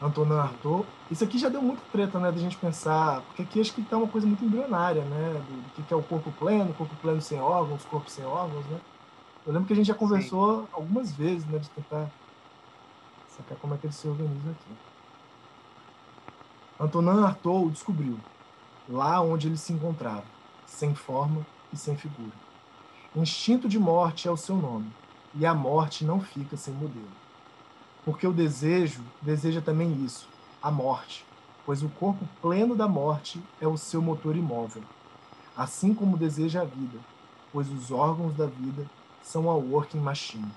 [0.00, 0.86] Antonin Artaud.
[1.10, 3.96] Isso aqui já deu muito treta, né, da gente pensar, porque aqui acho que está
[3.96, 7.40] uma coisa muito embrionária, né, do, do que é o corpo pleno, corpo pleno sem
[7.40, 8.80] órgãos, corpo sem órgãos, né.
[9.44, 10.68] Eu lembro que a gente já conversou Sim.
[10.72, 12.08] algumas vezes, né, de tentar
[13.28, 14.72] sacar como é que ele se organiza aqui.
[16.80, 18.18] Antonin Artaud descobriu,
[18.88, 20.24] lá onde ele se encontrava,
[20.64, 22.32] sem forma e sem figura.
[23.16, 24.92] Instinto de morte é o seu nome
[25.34, 27.08] e a morte não fica sem modelo.
[28.04, 30.28] Porque o desejo deseja também isso,
[30.62, 31.24] a morte,
[31.66, 34.82] pois o corpo pleno da morte é o seu motor imóvel,
[35.56, 36.98] assim como deseja a vida,
[37.52, 38.88] pois os órgãos da vida
[39.22, 40.50] são a working machine,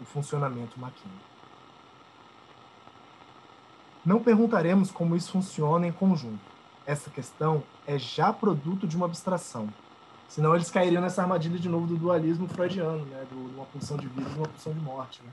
[0.00, 1.14] o funcionamento maquina.
[4.04, 6.40] Não perguntaremos como isso funciona em conjunto.
[6.84, 9.72] Essa questão é já produto de uma abstração,
[10.32, 13.26] Senão eles cairiam nessa armadilha de novo do dualismo freudiano, né?
[13.30, 15.30] De uma pulsão de vida e uma pulsão de morte, né?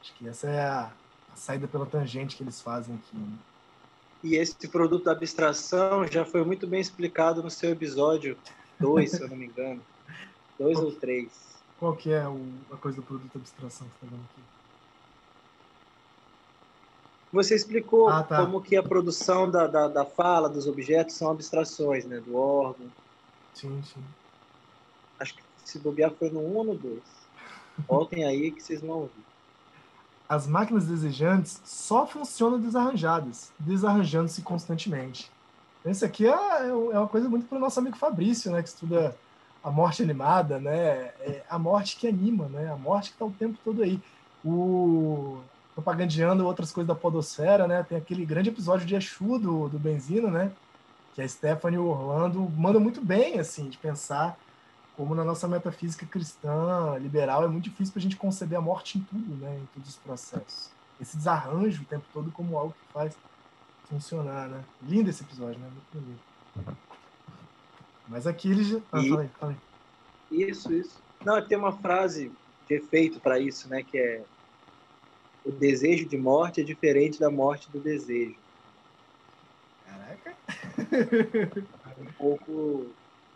[0.00, 0.90] Acho que essa é a,
[1.32, 3.16] a saída pela tangente que eles fazem aqui.
[3.16, 3.38] Né?
[4.24, 8.36] E esse produto da abstração já foi muito bem explicado no seu episódio
[8.80, 9.80] 2, se eu não me engano.
[10.58, 11.30] 2 ou 3.
[11.78, 14.42] Qual que é o, a coisa do produto da abstração que você está vendo aqui?
[17.32, 18.44] Você explicou ah, tá.
[18.44, 22.18] como que a produção da, da, da fala, dos objetos, são abstrações, né?
[22.18, 22.88] Do órgão.
[23.54, 24.02] Sim, sim.
[25.18, 27.00] Acho que se bobear foi no 1 ou no 2.
[27.88, 29.24] Voltem aí que vocês vão ouvir.
[30.28, 35.30] As máquinas desejantes só funcionam desarranjadas, desarranjando-se constantemente.
[35.84, 38.68] Esse aqui é, é, é uma coisa muito para o nosso amigo Fabrício, né, que
[38.68, 39.16] estuda
[39.62, 41.12] a morte animada, né?
[41.20, 42.70] É a morte que anima, né?
[42.70, 44.00] A morte que está o tempo todo aí.
[44.44, 45.38] O
[45.74, 47.82] propagandeando outras coisas da podosfera, né?
[47.82, 50.52] Tem aquele grande episódio de Exu do, do Benzina, né?
[51.14, 54.38] Que a Stephanie Orlando manda muito bem, assim, de pensar
[54.96, 58.98] como na nossa metafísica cristã, liberal, é muito difícil para a gente conceber a morte
[58.98, 60.70] em tudo, né, em todos os processos.
[61.00, 63.16] Esse desarranjo o tempo todo como algo que faz
[63.88, 64.62] funcionar, né?
[64.82, 65.68] Lindo esse episódio, né?
[65.68, 66.76] Muito bonito.
[68.06, 68.78] Mas aqui ele já...
[68.92, 69.56] Ah, E- falei, falei.
[70.30, 71.02] Isso, isso.
[71.24, 72.30] Não, tem uma frase
[72.68, 73.82] de efeito para isso, né?
[73.82, 74.22] Que é
[75.44, 78.36] o desejo de morte é diferente da morte do desejo.
[79.86, 80.29] Caraca.
[81.98, 82.86] Um pouco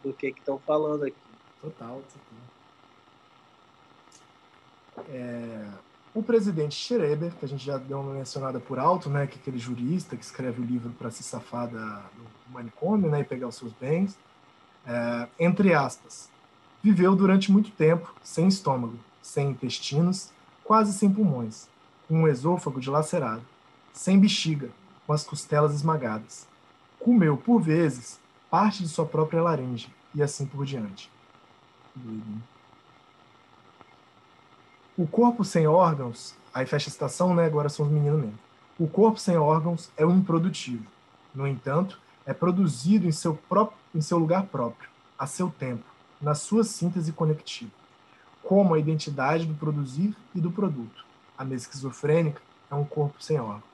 [0.03, 1.17] do que estão falando aqui.
[1.61, 2.45] Total, total.
[5.09, 5.67] É,
[6.15, 9.41] o presidente Schreber, que a gente já deu uma mencionada por alto, né, que é
[9.41, 13.49] aquele jurista que escreve o livro para se safar da, do manicômio né, e pegar
[13.49, 14.17] os seus bens,
[14.87, 16.31] é, entre aspas,
[16.83, 20.31] viveu durante muito tempo sem estômago, sem intestinos,
[20.63, 21.69] quase sem pulmões,
[22.07, 23.43] com um esôfago dilacerado,
[23.93, 24.71] sem bexiga,
[25.07, 26.47] com as costelas esmagadas.
[27.05, 28.19] Comeu, por vezes,
[28.51, 31.11] parte de sua própria laringe e assim por diante.
[34.97, 37.45] O corpo sem órgãos, aí fecha a citação, né?
[37.45, 38.39] Agora são os meninos mesmo.
[38.79, 40.87] O corpo sem órgãos é o improdutivo.
[41.35, 44.89] No entanto, é produzido em seu, próprio, em seu lugar próprio,
[45.19, 45.85] a seu tempo,
[46.23, 47.71] na sua síntese conectiva,
[48.43, 51.05] como a identidade do produzir e do produto.
[51.37, 52.41] A mesa esquizofrênica
[52.71, 53.74] é um corpo sem órgãos.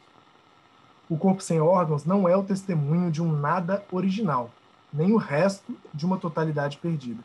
[1.10, 4.48] O corpo sem órgãos não é o testemunho de um nada original,
[4.92, 7.20] nem o resto de uma totalidade perdida.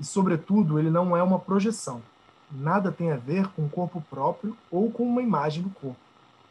[0.00, 2.02] E, sobretudo, ele não é uma projeção.
[2.50, 5.96] Nada tem a ver com o corpo próprio ou com uma imagem do corpo.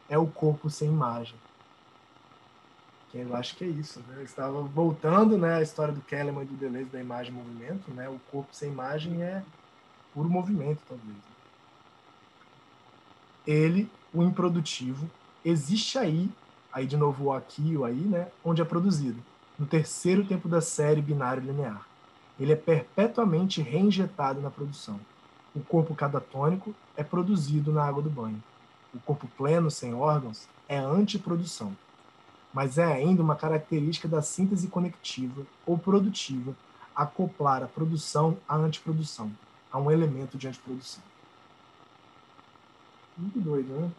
[0.08, 1.34] É o corpo sem imagem.
[3.12, 4.00] Eu acho que é isso.
[4.08, 4.16] Né?
[4.16, 7.90] Eu estava voltando né, à história do Kellerman e do Deleuze da imagem e movimento.
[7.90, 8.08] Né?
[8.08, 9.42] O corpo sem imagem é
[10.14, 11.18] puro movimento, talvez.
[13.46, 15.10] Ele, o improdutivo,
[15.44, 16.30] existe aí,
[16.72, 19.22] aí de novo o aqui o aí, né, onde é produzido,
[19.58, 21.86] no terceiro tempo da série binário linear.
[22.38, 24.98] Ele é perpetuamente reinjetado na produção.
[25.54, 28.42] O corpo catatônico é produzido na água do banho.
[28.94, 31.76] O corpo pleno, sem órgãos, é antiprodução.
[32.52, 36.54] Mas é ainda uma característica da síntese conectiva ou produtiva
[36.94, 39.30] acoplar a produção à antiprodução,
[39.70, 41.02] a um elemento de antiprodução.
[43.16, 43.90] Muito doido, né?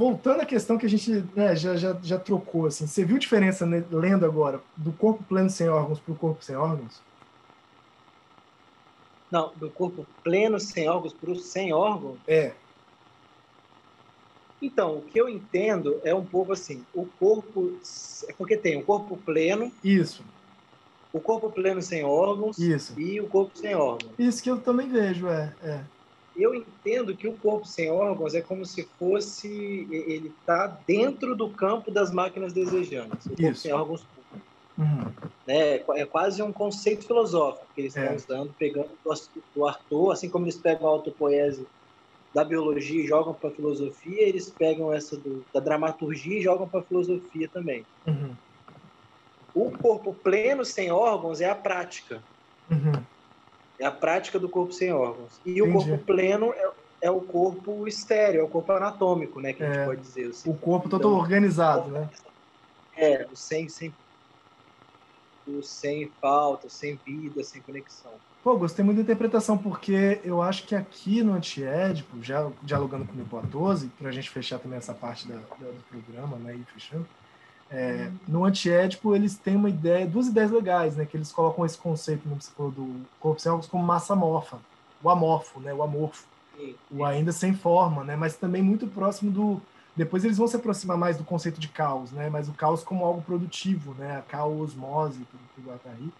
[0.00, 3.66] Voltando à questão que a gente né, já, já, já trocou, assim, você viu diferença
[3.66, 7.02] né, lendo agora do corpo pleno sem órgãos para o corpo sem órgãos?
[9.30, 12.18] Não, do corpo pleno sem órgãos para o sem órgãos?
[12.26, 12.54] É.
[14.62, 17.78] Então, o que eu entendo é um pouco assim, o corpo...
[18.26, 19.70] É porque tem o corpo pleno...
[19.84, 20.24] Isso.
[21.12, 22.98] O corpo pleno sem órgãos Isso.
[22.98, 24.12] e o corpo sem órgãos.
[24.18, 25.54] Isso que eu também vejo, é.
[25.62, 25.84] é.
[26.40, 31.50] Eu entendo que o corpo sem órgãos é como se fosse ele está dentro do
[31.50, 33.26] campo das máquinas desejantes.
[33.26, 33.62] O corpo Isso.
[33.62, 34.06] sem órgãos
[34.78, 35.12] Uhum.
[35.46, 35.82] né?
[35.96, 38.14] É quase um conceito filosófico que eles É.
[38.14, 39.14] estão usando, pegando do,
[39.54, 41.66] do Arthur, assim como eles pegam a autopoese
[42.34, 46.68] da biologia e jogam para a filosofia, eles pegam essa do, da dramaturgia e jogam
[46.68, 47.84] para a filosofia também.
[48.06, 48.34] Uhum.
[49.52, 52.22] O corpo pleno sem órgãos é a prática.
[52.70, 52.92] Uhum.
[53.80, 55.40] É a prática do corpo sem órgãos.
[55.44, 55.88] E o Entendi.
[55.88, 56.70] corpo pleno é,
[57.04, 59.54] é o corpo estéreo, é o corpo anatômico, né?
[59.54, 59.84] Que a gente É.
[59.86, 60.28] pode dizer.
[60.28, 60.50] assim.
[60.50, 62.10] O corpo todo Então, organizado, né?
[62.94, 63.94] É, o sem, sem,
[65.46, 68.12] o sem falta, o sem vida, sem conexão.
[68.42, 73.14] Pô, gostei muito da interpretação, porque eu acho que aqui no Antiédipo, já dialogando com
[73.14, 76.64] o Hipotose, para a gente fechar também essa parte da, da- do programa, né, e
[76.64, 77.06] fechando,
[77.70, 81.78] é, no Antiédipo eles têm uma ideia, duas ideias legais, né, que eles colocam esse
[81.78, 84.58] conceito, você falou, do corpo sem órgãos como massa amorfa,
[85.02, 89.30] o amorfo, né, o amorfo, Sim, o ainda sem forma, né, mas também muito próximo
[89.30, 89.62] do...
[89.94, 93.04] Depois eles vão se aproximar mais do conceito de caos, né, mas o caos como
[93.04, 96.12] algo produtivo, né, a caosmose, tudo que o Guattari.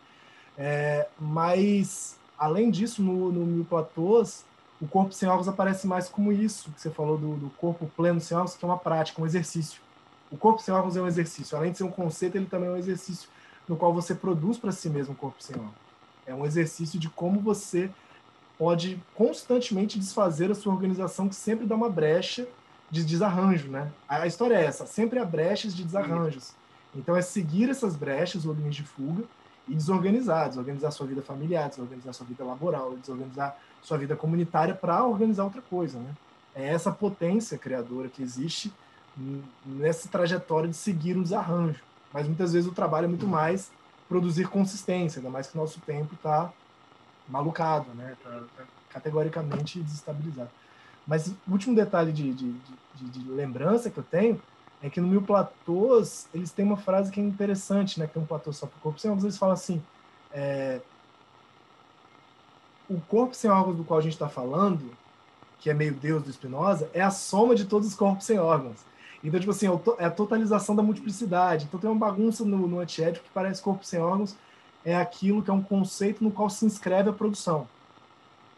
[0.56, 4.44] É, mas, além disso, no, no Mil Platôs,
[4.80, 8.20] o corpo sem órgãos aparece mais como isso, que você falou do, do corpo pleno
[8.20, 9.80] sem órgãos, que é uma prática, um exercício.
[10.30, 11.56] O corpo sem órgãos é um exercício.
[11.56, 13.28] Além de ser um conceito, ele também é um exercício
[13.68, 15.74] no qual você produz para si mesmo um corpo sem órgãos.
[16.26, 17.90] É um exercício de como você
[18.58, 22.46] pode constantemente desfazer a sua organização, que sempre dá uma brecha
[22.90, 23.90] de desarranjo, né?
[24.08, 26.52] A história é essa, sempre há brechas de desarranjos.
[26.94, 29.24] Então é seguir essas brechas, ou linhas de fuga,
[29.68, 35.04] e desorganizar, desorganizar sua vida familiar, desorganizar sua vida laboral, desorganizar sua vida comunitária para
[35.04, 36.14] organizar outra coisa, né?
[36.54, 38.72] É essa potência criadora que existe
[39.64, 41.80] nessa trajetória de seguir o desarranjo.
[42.12, 43.70] Mas muitas vezes o trabalho é muito mais
[44.08, 46.52] produzir consistência, ainda mais que o nosso tempo está
[47.28, 48.16] malucado, né?
[48.22, 50.50] Tá, tá categoricamente desestabilizado.
[51.06, 52.52] Mas o último detalhe de, de,
[52.94, 54.40] de, de lembrança que eu tenho
[54.82, 58.06] é que no Mil Platôs eles têm uma frase que é interessante, né?
[58.06, 59.82] Que tem um platô só para o corpo sem órgãos, eles falam assim:
[60.32, 60.80] é,
[62.88, 64.90] o corpo sem órgãos do qual a gente está falando,
[65.58, 68.80] que é meio Deus do Spinoza, é a soma de todos os corpos sem órgãos.
[69.22, 71.66] Então, tipo assim, é, é a totalização da multiplicidade.
[71.66, 74.34] Então tem uma bagunça no, no antiético que parece corpo sem órgãos,
[74.84, 77.68] é aquilo que é um conceito no qual se inscreve a produção.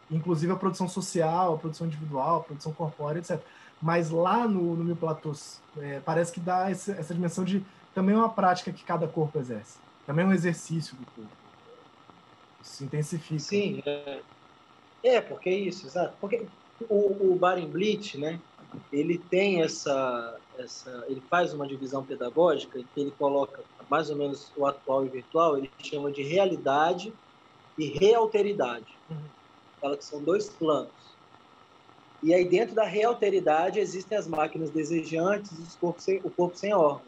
[0.09, 3.39] Inclusive a produção social, a produção individual, a produção corpórea, etc.
[3.81, 8.17] Mas lá no, no Platôs, é, parece que dá essa, essa dimensão de também é
[8.17, 9.77] uma prática que cada corpo exerce.
[10.05, 11.31] Também é um exercício do corpo.
[12.61, 13.39] Isso se intensifica.
[13.39, 14.21] Sim, é,
[15.03, 16.13] é porque é isso, exato.
[16.19, 16.45] Porque
[16.89, 18.39] o, o Barenblit, né,
[18.91, 24.51] ele tem essa, essa, ele faz uma divisão pedagógica que ele coloca mais ou menos
[24.55, 27.13] o atual e virtual, ele chama de realidade
[27.77, 28.97] e realteridade.
[29.09, 29.17] Uhum.
[29.81, 31.13] Fala que são dois planos.
[32.21, 36.73] E aí, dentro da realteridade, existem as máquinas desejantes os corpos sem, o corpo sem
[36.73, 37.05] órgão.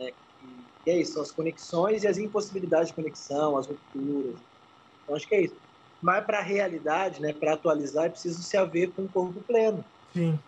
[0.00, 0.12] É,
[0.86, 4.40] e é isso, são as conexões e as impossibilidades de conexão, as rupturas.
[5.04, 5.56] Então, acho que é isso.
[6.02, 9.84] Mas, para a realidade, né, para atualizar, é preciso se haver com o corpo pleno.
[10.12, 10.38] Sim.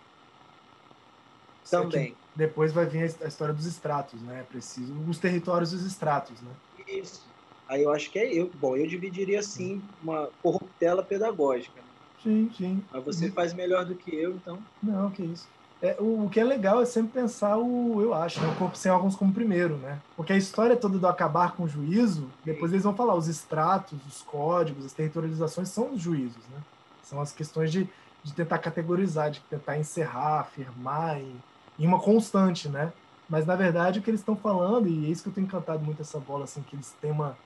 [1.70, 2.14] Também.
[2.34, 4.40] Depois vai vir a história dos estratos, né?
[4.40, 6.50] É preciso os territórios dos estratos, né?
[6.86, 7.26] Isso.
[7.68, 8.50] Aí eu acho que é eu.
[8.60, 11.80] Bom, eu dividiria assim uma corruptela pedagógica.
[11.80, 11.86] Né?
[12.22, 12.84] Sim, sim.
[12.92, 13.32] Mas você uhum.
[13.32, 14.58] faz melhor do que eu, então.
[14.82, 15.48] Não, que isso.
[15.80, 18.76] É, o, o, que é legal é sempre pensar o, eu acho, né, o corpo
[18.76, 19.98] sem órgãos como primeiro, né?
[20.16, 23.98] Porque a história toda do acabar com o juízo, depois eles vão falar, os extratos,
[24.06, 26.58] os códigos, as territorializações são os juízos, né?
[27.02, 27.88] São as questões de,
[28.22, 31.34] de tentar categorizar, de tentar encerrar, afirmar em,
[31.78, 32.92] em uma constante, né?
[33.28, 35.82] Mas na verdade o que eles estão falando, e é isso que eu tenho encantado
[35.84, 37.36] muito essa bola, assim, que eles têm uma,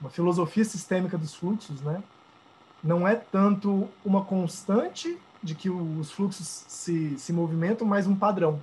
[0.00, 2.02] uma filosofia sistêmica dos fluxos, né?
[2.82, 8.60] não é tanto uma constante de que os fluxos se, se movimentam, mas um padrão.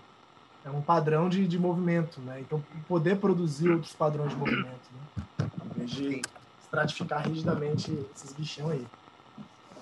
[0.65, 2.41] É um padrão de, de movimento, né?
[2.41, 5.49] Então, poder produzir outros padrões de movimento, né?
[5.75, 6.21] Em vez de
[6.61, 8.85] estratificar rigidamente esses bichão aí.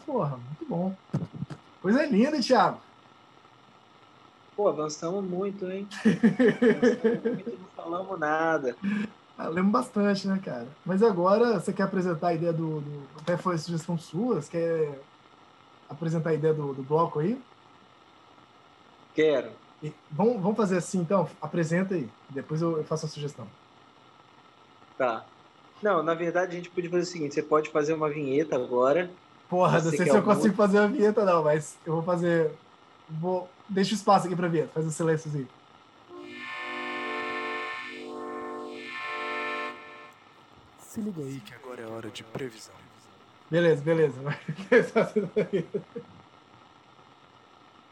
[0.06, 0.96] Porra, muito bom.
[1.86, 2.82] Coisa linda, Thiago.
[4.56, 5.88] Pô, avançamos muito, hein?
[6.02, 8.76] avançamos muito, não falamos nada.
[9.38, 10.68] Ah, lembro bastante, né, cara?
[10.84, 12.82] Mas agora você quer apresentar a ideia do.
[12.82, 14.42] do até foi a sugestão sua?
[14.42, 15.00] Você quer
[15.88, 17.40] apresentar a ideia do, do bloco aí?
[19.14, 19.52] Quero.
[19.84, 21.30] E, vamos, vamos fazer assim, então?
[21.40, 22.10] Apresenta aí.
[22.32, 23.46] Depois eu, eu faço a sugestão.
[24.98, 25.24] Tá.
[25.84, 29.08] Não, na verdade a gente podia fazer o seguinte: você pode fazer uma vinheta agora.
[29.50, 32.52] Porra, não sei se eu consigo fazer uma vinheta, não, mas eu vou fazer.
[33.08, 33.48] Vou...
[33.70, 35.48] Deixa o espaço aqui pra vinheta, faz um silênciozinho.
[40.80, 42.74] Se liga aí que agora é hora de previsão.
[43.50, 44.16] Beleza, beleza.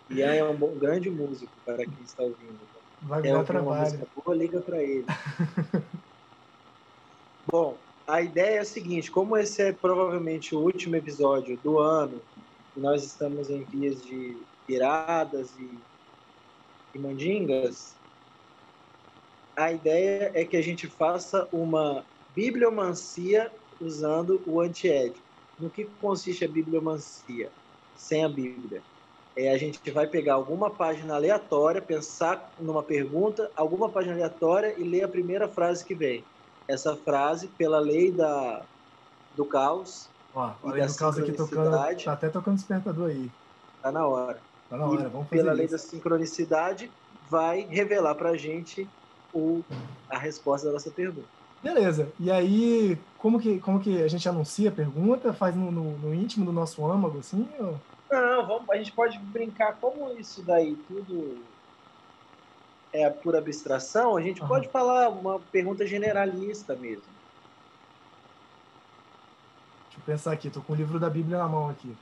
[0.09, 2.59] Ian é um bom, grande músico para quem está ouvindo.
[3.01, 4.07] Vai é dar trabalho.
[4.23, 5.05] Boa, liga para ele.
[7.45, 12.21] bom, a ideia é a seguinte: como esse é provavelmente o último episódio do ano,
[12.75, 14.37] nós estamos em vias de
[14.67, 15.69] viradas e,
[16.95, 17.95] e mandingas,
[19.55, 22.03] a ideia é que a gente faça uma
[22.35, 25.21] bibliomancia usando o antiédipo.
[25.59, 27.51] No que consiste a bibliomancia?
[27.95, 28.81] Sem a Bíblia.
[29.35, 34.83] É, a gente vai pegar alguma página aleatória, pensar numa pergunta, alguma página aleatória e
[34.83, 36.23] ler a primeira frase que vem.
[36.67, 38.61] Essa frase, pela lei da,
[39.35, 40.07] do caos.
[40.33, 41.71] Ó, olha do caos aqui tocando.
[42.03, 43.29] Tá até tocando despertador aí.
[43.81, 44.39] Tá na hora.
[44.69, 45.57] Tá na hora, e vamos fazer Pela isso.
[45.57, 46.91] lei da sincronicidade,
[47.29, 48.87] vai revelar pra gente
[49.33, 49.63] o,
[50.09, 51.27] a resposta da nossa pergunta.
[51.61, 52.11] Beleza.
[52.19, 55.31] E aí, como que, como que a gente anuncia a pergunta?
[55.33, 57.47] Faz no, no, no íntimo do nosso âmago, assim?
[57.59, 57.79] Ou...
[58.11, 61.37] Não, vamos, a gente pode brincar como isso daí tudo
[62.93, 64.47] é por abstração, a gente uhum.
[64.47, 67.03] pode falar uma pergunta generalista mesmo.
[69.87, 71.95] Deixa eu pensar aqui, tô com o livro da Bíblia na mão aqui.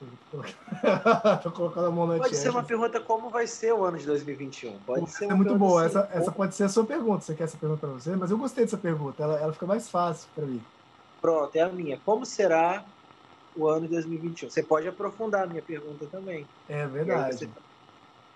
[1.42, 4.06] tô colocando a mão na Pode ser uma pergunta como vai ser o ano de
[4.06, 4.78] 2021.
[4.78, 5.84] Pode, pode ser, ser muito boa.
[5.84, 7.22] Assim, essa, essa pode ser a sua pergunta.
[7.22, 8.16] Você quer essa pergunta para você?
[8.16, 9.22] Mas eu gostei dessa pergunta.
[9.22, 10.62] Ela, ela fica mais fácil para mim.
[11.20, 12.00] Pronto, é a minha.
[12.02, 12.82] Como será
[13.54, 14.48] o ano de 2021?
[14.48, 16.46] Você pode aprofundar a minha pergunta também.
[16.66, 17.36] É verdade.
[17.36, 17.48] Você...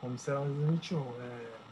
[0.02, 1.00] Como será o ano de 2021?
[1.00, 1.63] É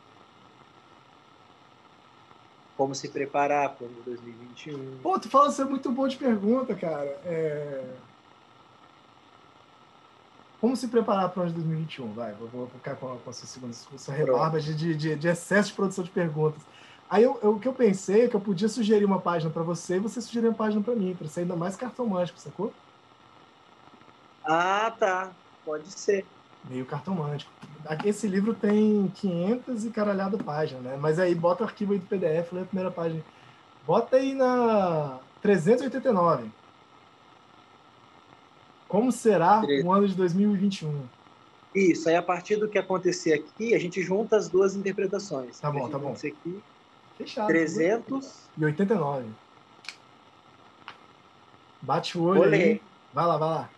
[2.83, 4.99] como se preparar para o ano de 2021.
[5.01, 7.16] Pô, tu fala ser muito bom de pergunta, cara.
[7.24, 7.85] É...
[10.61, 12.12] Como se preparar para o ano de 2021?
[12.12, 15.76] Vai, vou, vou ficar com, com essa segunda sua rebarba de, de, de, excesso de
[15.76, 16.61] produção de perguntas.
[17.09, 19.62] Aí eu, eu, o que eu pensei é que eu podia sugerir uma página para
[19.62, 22.72] você e você sugerir uma página para mim, para ser ainda mais cartomântico, sacou?
[24.45, 25.30] Ah, tá.
[25.64, 26.26] Pode ser.
[26.68, 27.50] Meio cartomântico.
[28.04, 30.96] Esse livro tem 500 e caralhada páginas, né?
[31.00, 33.22] Mas aí bota o arquivo aí do PDF, lê a primeira página.
[33.86, 36.48] Bota aí na 389.
[38.86, 41.02] Como será o ano de 2021?
[41.74, 45.58] Isso, aí a partir do que acontecer aqui, a gente junta as duas interpretações.
[45.58, 46.12] Tá bom, tá bom.
[46.12, 46.62] Aqui,
[47.16, 47.46] Fechado.
[47.46, 49.26] 389.
[51.80, 52.62] Bate o olho ler.
[52.62, 52.82] aí.
[53.12, 53.70] Vai lá, vai lá.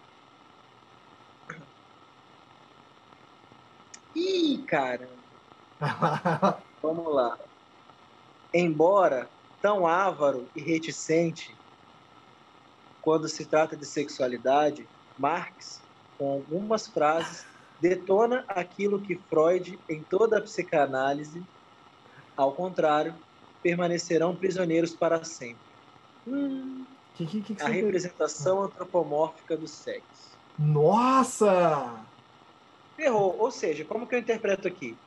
[4.14, 5.08] Ih, cara.
[6.82, 7.36] Vamos lá.
[8.52, 11.60] Embora tão ávaro e reticente
[13.00, 15.86] quando se trata de sexualidade, Marx,
[16.16, 17.44] com algumas frases,
[17.78, 21.46] detona aquilo que Freud, em toda a psicanálise,
[22.36, 23.22] ao contrário,
[23.62, 25.64] permanecerão prisioneiros para sempre.
[26.26, 27.76] Hum, Que, que, que a fez?
[27.84, 30.38] representação antropomórfica do sexo.
[30.58, 32.13] Nossa!
[32.98, 33.38] Errou.
[33.38, 35.00] Ou seja, como que eu interpreto aqui?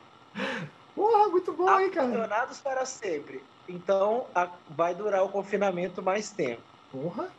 [0.94, 2.06] Porra, muito bom, hein, cara?
[2.06, 3.48] Aprisionados para sempre.
[3.68, 6.66] Então, a- vai durar o confinamento mais tempo.
[6.90, 7.36] Porra.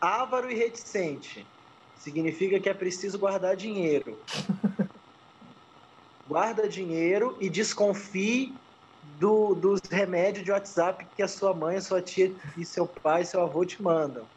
[0.00, 1.52] Ávaro e reticente
[1.94, 4.22] significa que é preciso guardar dinheiro.
[6.26, 8.60] Guarda dinheiro e desconfie
[9.00, 13.24] do- dos remédios de WhatsApp que a sua mãe, a sua tia e seu pai,
[13.24, 14.28] seu avô te mandam.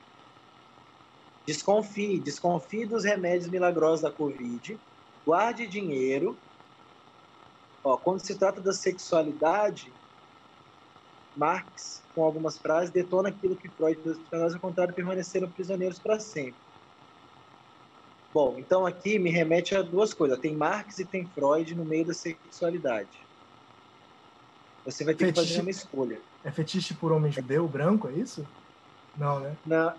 [1.49, 4.79] Desconfie, desconfie dos remédios milagrosos da Covid.
[5.25, 6.37] Guarde dinheiro.
[7.83, 9.91] Ó, quando se trata da sexualidade,
[11.35, 15.97] Marx, com algumas frases, detona aquilo que Freud e os psicanalistas, ao contrário, permaneceram prisioneiros
[15.97, 16.53] para sempre.
[18.31, 20.37] Bom, então aqui me remete a duas coisas.
[20.37, 23.09] Tem Marx e tem Freud no meio da sexualidade.
[24.85, 25.47] Você vai ter que Fetiche.
[25.47, 26.21] fazer uma escolha.
[26.43, 28.45] É fetiche por homem judeu branco, é isso?
[29.17, 29.57] Não, né?
[29.65, 29.93] Não,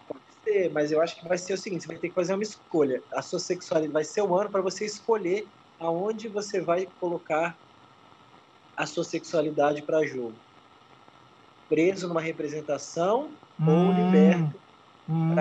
[0.46, 2.42] ser, mas eu acho que vai ser o seguinte: você vai ter que fazer uma
[2.42, 3.02] escolha.
[3.12, 7.58] A sua sexualidade vai ser o ano para você escolher aonde você vai colocar
[8.76, 10.42] a sua sexualidade para jogo.
[11.68, 14.60] Preso numa representação ou Hum, liberto
[15.08, 15.36] hum,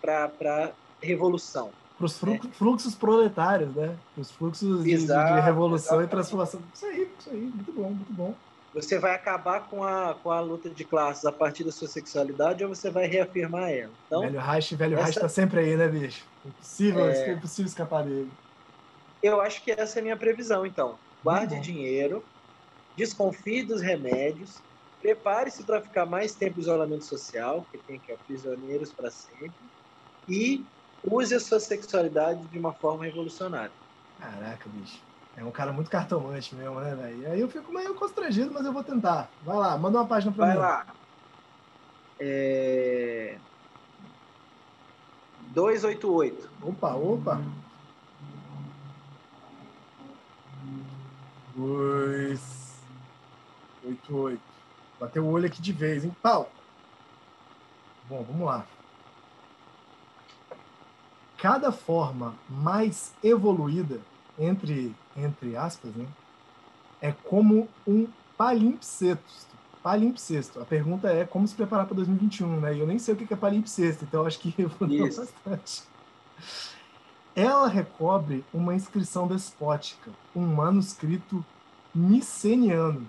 [0.00, 1.72] para revolução.
[1.96, 4.00] pros flu- fluxos proletários, né?
[4.16, 6.68] Os fluxos de, de- de Exato, revolução e transformação.
[6.74, 8.42] Isso aí, isso aí, muito bom, muito bom.
[8.72, 12.62] Você vai acabar com a, com a luta de classes a partir da sua sexualidade
[12.64, 13.94] ou você vai reafirmar ela?
[14.06, 16.28] Então, velho Reich, velho Reich essa- tá sempre aí, né, bicho?
[16.44, 17.32] Impossível, É.
[17.32, 18.38] impossível escapar dele.
[19.22, 20.64] eu acho que essa é a minha previsão.
[20.66, 21.60] Então, guarde bom.
[21.60, 22.28] dinheiro,
[22.96, 24.64] desconfie dos remédios,
[25.00, 29.70] prepare-se para ficar mais tempo em isolamento social, que tem aqui, ó, prisioneiros para sempre,
[30.28, 30.68] e
[31.02, 33.76] use a sua sexualidade de uma forma revolucionária.
[34.16, 35.09] Caraca, bicho.
[35.40, 37.32] É um cara muito cartomante mesmo, né, velho?
[37.32, 39.26] Aí eu fico meio constrangido, mas eu vou tentar.
[39.42, 40.60] Vai lá, manda uma página pra Vai mim.
[40.60, 40.86] lá.
[42.20, 43.38] É...
[45.48, 46.50] 288.
[46.62, 47.40] Opa, opa.
[51.56, 52.74] Dois.
[53.82, 54.42] Oito, oito.
[55.00, 56.14] Bateu o olho aqui de vez, hein?
[56.20, 56.52] Pau.
[58.10, 58.66] Bom, vamos lá.
[61.38, 64.02] Cada forma mais evoluída,
[64.38, 64.94] entre,
[65.24, 66.06] entre aspas, né?
[67.00, 68.06] É como um
[68.36, 69.50] palimpsesto.
[69.82, 70.60] Palimpsesto.
[70.60, 72.74] A pergunta é como se preparar para 2021, né?
[72.74, 75.20] E eu nem sei o que é palimpsesto, então acho que dar Isso.
[75.20, 75.82] bastante.
[77.34, 81.44] Ela recobre uma inscrição despótica, um manuscrito
[81.94, 83.06] miceniano.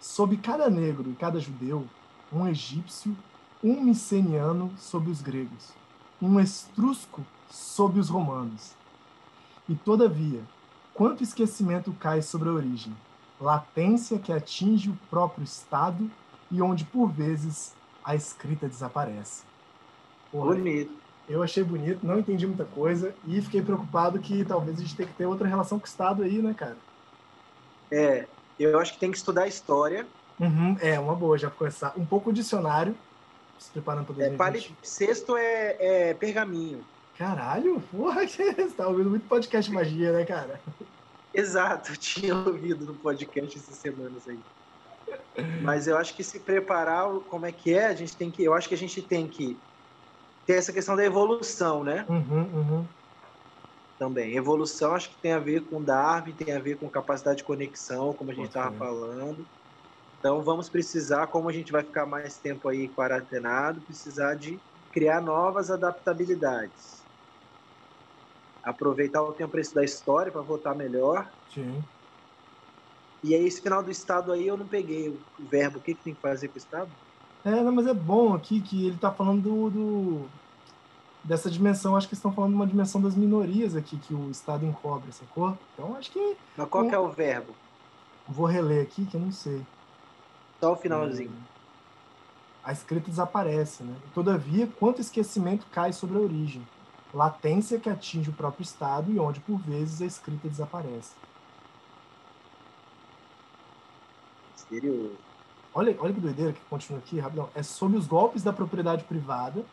[0.00, 1.86] Sob cada negro e cada judeu,
[2.32, 3.14] um egípcio,
[3.62, 5.72] um miceniano sob os gregos,
[6.22, 8.72] um estrusco sob os romanos.
[9.68, 10.42] E todavia,
[10.94, 12.94] quanto esquecimento cai sobre a origem,
[13.40, 16.10] latência que atinge o próprio estado
[16.50, 17.74] e onde por vezes
[18.04, 19.42] a escrita desaparece.
[20.32, 20.92] Porra, Bonito.
[21.28, 25.08] eu achei bonito, não entendi muita coisa e fiquei preocupado que talvez a gente tenha
[25.08, 26.76] que ter outra relação com o Estado aí, né, cara?
[27.90, 28.26] É,
[28.58, 30.06] eu acho que tem que estudar história.
[30.38, 31.92] Uhum, é, uma boa, já começar.
[31.96, 32.94] Um pouco o dicionário,
[33.58, 34.38] se preparando para É, 2020.
[34.38, 35.76] palimpsesto é,
[36.10, 36.84] é pergaminho.
[37.20, 40.58] Caralho, porra, você tá ouvindo muito podcast magia, né, cara?
[41.34, 44.38] Exato, tinha ouvido no podcast essas semanas aí.
[45.60, 48.42] Mas eu acho que se preparar, como é que é, a gente tem que.
[48.42, 49.54] Eu acho que a gente tem que
[50.46, 52.06] ter essa questão da evolução, né?
[52.08, 52.86] Uhum, uhum.
[53.98, 54.34] Também.
[54.34, 58.14] Evolução acho que tem a ver com Darwin, tem a ver com capacidade de conexão,
[58.14, 59.44] como a gente estava falando.
[60.18, 64.58] Então vamos precisar, como a gente vai ficar mais tempo aí quarentenado, precisar de
[64.90, 66.99] criar novas adaptabilidades.
[68.62, 71.30] Aproveitar o tempo para estudar história, para votar melhor.
[71.52, 71.82] Sim.
[73.22, 75.78] E aí, esse final do Estado aí, eu não peguei o verbo.
[75.78, 76.90] O que, que tem que fazer com o Estado?
[77.44, 80.28] É, não, mas é bom aqui que ele tá falando do, do,
[81.24, 84.64] dessa dimensão, acho que estão falando de uma dimensão das minorias aqui que o Estado
[84.64, 85.56] encobre, sacou?
[85.74, 86.36] Então acho que.
[86.56, 87.54] Mas qual que é o verbo?
[88.28, 89.64] Vou reler aqui que eu não sei.
[90.60, 91.32] Só o finalzinho.
[92.62, 93.94] A escrita desaparece, né?
[94.14, 96.66] Todavia, quanto esquecimento cai sobre a origem?
[97.12, 101.12] Latência que atinge o próprio Estado e onde, por vezes, a escrita desaparece.
[104.52, 105.16] Misterioso.
[105.74, 107.48] Olha, olha que doideira que continua aqui, rapidão.
[107.54, 109.64] É sob os golpes da propriedade privada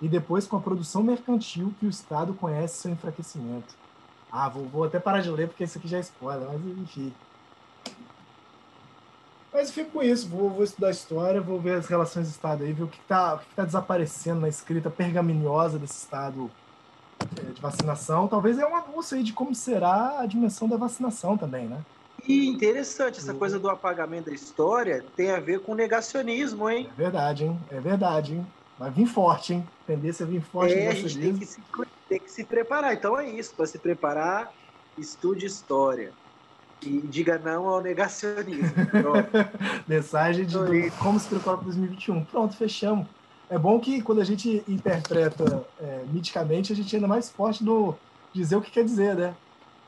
[0.00, 3.74] e depois com a produção mercantil que o Estado conhece seu enfraquecimento.
[4.30, 7.12] Ah, vou, vou até parar de ler porque isso aqui já é spoiler, mas enfim.
[9.52, 12.72] Mas fico com isso, vou, vou estudar história, vou ver as relações do Estado aí,
[12.72, 16.50] ver o que está tá desaparecendo na escrita pergaminhosa desse Estado
[17.52, 18.28] de vacinação.
[18.28, 21.78] Talvez é um anúncio aí de como será a dimensão da vacinação também, né?
[22.26, 26.88] E interessante, essa coisa do apagamento da história tem a ver com negacionismo, hein?
[26.92, 27.60] É verdade, hein?
[27.70, 28.46] É verdade, hein?
[28.78, 29.68] Vai vir forte, hein?
[29.86, 31.60] Tendência a vir forte é, a gente tem que, se,
[32.08, 32.92] tem que se preparar.
[32.94, 34.52] Então é isso, para se preparar,
[34.98, 36.12] estude história.
[36.82, 38.74] E diga não ao negacionismo.
[39.88, 40.66] Mensagem de do,
[40.98, 42.24] como se preparar para 2021.
[42.24, 43.06] Pronto, fechamos.
[43.48, 47.62] É bom que quando a gente interpreta é, miticamente, a gente é ainda mais forte
[47.62, 47.96] no
[48.32, 49.34] dizer o que quer dizer, né?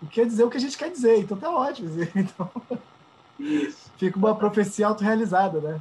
[0.03, 1.91] E quer dizer o que a gente quer dizer, então tá ótimo.
[2.15, 2.51] Então,
[3.39, 3.91] Isso.
[3.97, 5.81] fica uma profecia autorrealizada, né?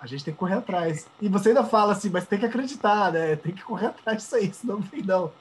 [0.00, 1.06] A gente tem que correr atrás.
[1.20, 3.36] E você ainda fala assim, mas tem que acreditar, né?
[3.36, 5.32] Tem que correr atrás disso aí, senão não tem não.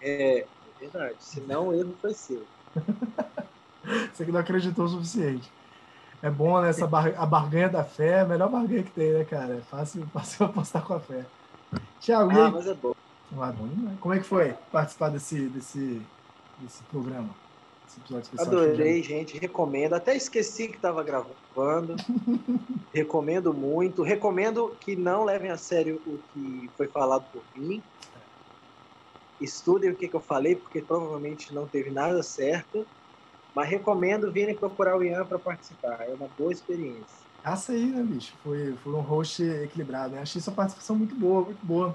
[0.00, 0.46] É, é
[0.78, 1.16] verdade.
[1.20, 2.44] Senão o erro foi seu.
[4.12, 5.50] você que não acreditou o suficiente.
[6.24, 6.70] É bom, né?
[6.70, 7.12] Essa bar...
[7.18, 9.56] a barganha da fé é a melhor barganha que tem, né, cara?
[9.56, 11.22] É fácil, fácil apostar com a fé.
[12.00, 12.94] Tiago, ah, mas é bom.
[13.38, 13.68] Ah, bom
[14.00, 16.00] Como é que foi participar desse, desse,
[16.60, 17.28] desse programa?
[18.38, 19.38] Adorei, gente.
[19.38, 19.92] Recomendo.
[19.92, 21.94] Até esqueci que estava gravando.
[22.90, 24.02] recomendo muito.
[24.02, 27.82] Recomendo que não levem a sério o que foi falado por mim.
[29.38, 32.86] Estudem o que, que eu falei, porque provavelmente não teve nada certo.
[33.54, 36.00] Mas recomendo virem procurar o Ian para participar.
[36.00, 37.24] É uma boa experiência.
[37.44, 38.32] Essa aí, né, bicho?
[38.42, 40.14] Foi, foi um host equilibrado.
[40.14, 40.22] Né?
[40.22, 41.94] Achei sua participação muito boa, muito boa.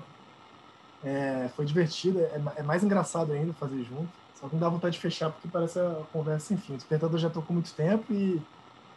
[1.04, 2.22] É, foi divertida.
[2.22, 4.10] É, é mais engraçado ainda fazer junto.
[4.40, 6.74] Só que não dá vontade de fechar porque parece a conversa sem fim.
[6.74, 8.42] O despertador já estou com muito tempo e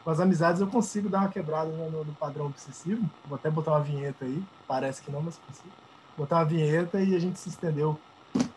[0.05, 3.03] com as amizades eu consigo dar uma quebrada no, no, padrão obsessivo.
[3.27, 4.43] Vou até botar uma vinheta aí.
[4.69, 5.75] Parece que não, mas consigo.
[6.17, 7.99] Botar uma vinheta e a gente se estendeu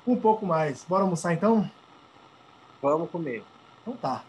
[0.05, 0.85] um pouco mais.
[0.87, 1.69] Bora almoçar então?
[2.81, 3.43] Vamos comer.
[3.85, 4.23] Então tá.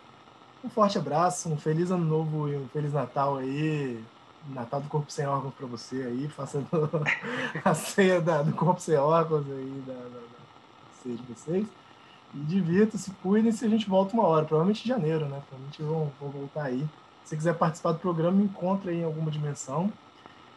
[0.62, 4.04] Um forte abraço, um feliz ano novo e um feliz Natal aí.
[4.48, 6.62] Natal do Corpo Sem Órgãos para você aí, faça
[7.64, 11.66] a ceia da, do Corpo Sem Órgãos aí, da, da, da ceia de vocês.
[12.34, 15.42] E divirta-se, cuidem-se a gente volta uma hora, provavelmente em janeiro, né?
[15.48, 16.86] Provavelmente vão, voltar aí.
[17.24, 19.92] Se quiser participar do programa, me encontre aí em alguma dimensão.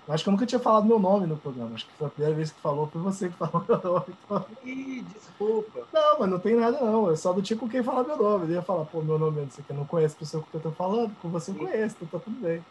[0.10, 1.76] Eu acho que eu nunca tinha falado meu nome no programa.
[1.76, 4.05] Acho que foi a primeira vez que falou, foi você que falou meu nome.
[4.26, 4.45] Então...
[4.66, 5.88] Ih, desculpa.
[5.93, 7.12] Não, mas não tem nada não.
[7.12, 8.45] É só do tipo quem falar meu nome.
[8.45, 9.72] Eu ia falar, pô, meu nome é não sei que.
[9.72, 11.16] Não conheço a pessoa que eu tô falando.
[11.22, 12.66] Com você eu conheço, então tá tudo bem.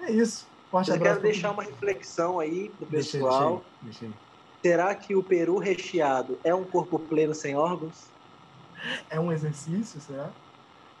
[0.00, 0.46] É isso.
[0.70, 3.64] Forte eu quero deixar uma reflexão aí pro pessoal.
[3.80, 4.12] Deixa aí.
[4.62, 8.10] Será que o peru recheado é um corpo pleno sem órgãos?
[9.08, 10.28] É um exercício, será?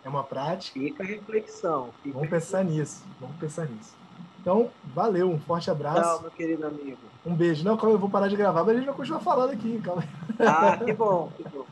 [0.02, 0.80] É uma prática?
[0.80, 1.90] Fica a reflexão.
[2.02, 3.04] Fica Vamos pensar nisso.
[3.20, 4.03] Vamos pensar nisso.
[4.44, 6.02] Então, valeu, um forte abraço.
[6.02, 6.98] Tchau, meu querido amigo.
[7.24, 7.64] Um beijo.
[7.64, 10.04] Não, calma, eu vou parar de gravar, mas a gente vai continuar falando aqui, calma.
[10.38, 11.64] Ah, que bom, que bom.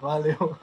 [0.00, 0.56] Valeu.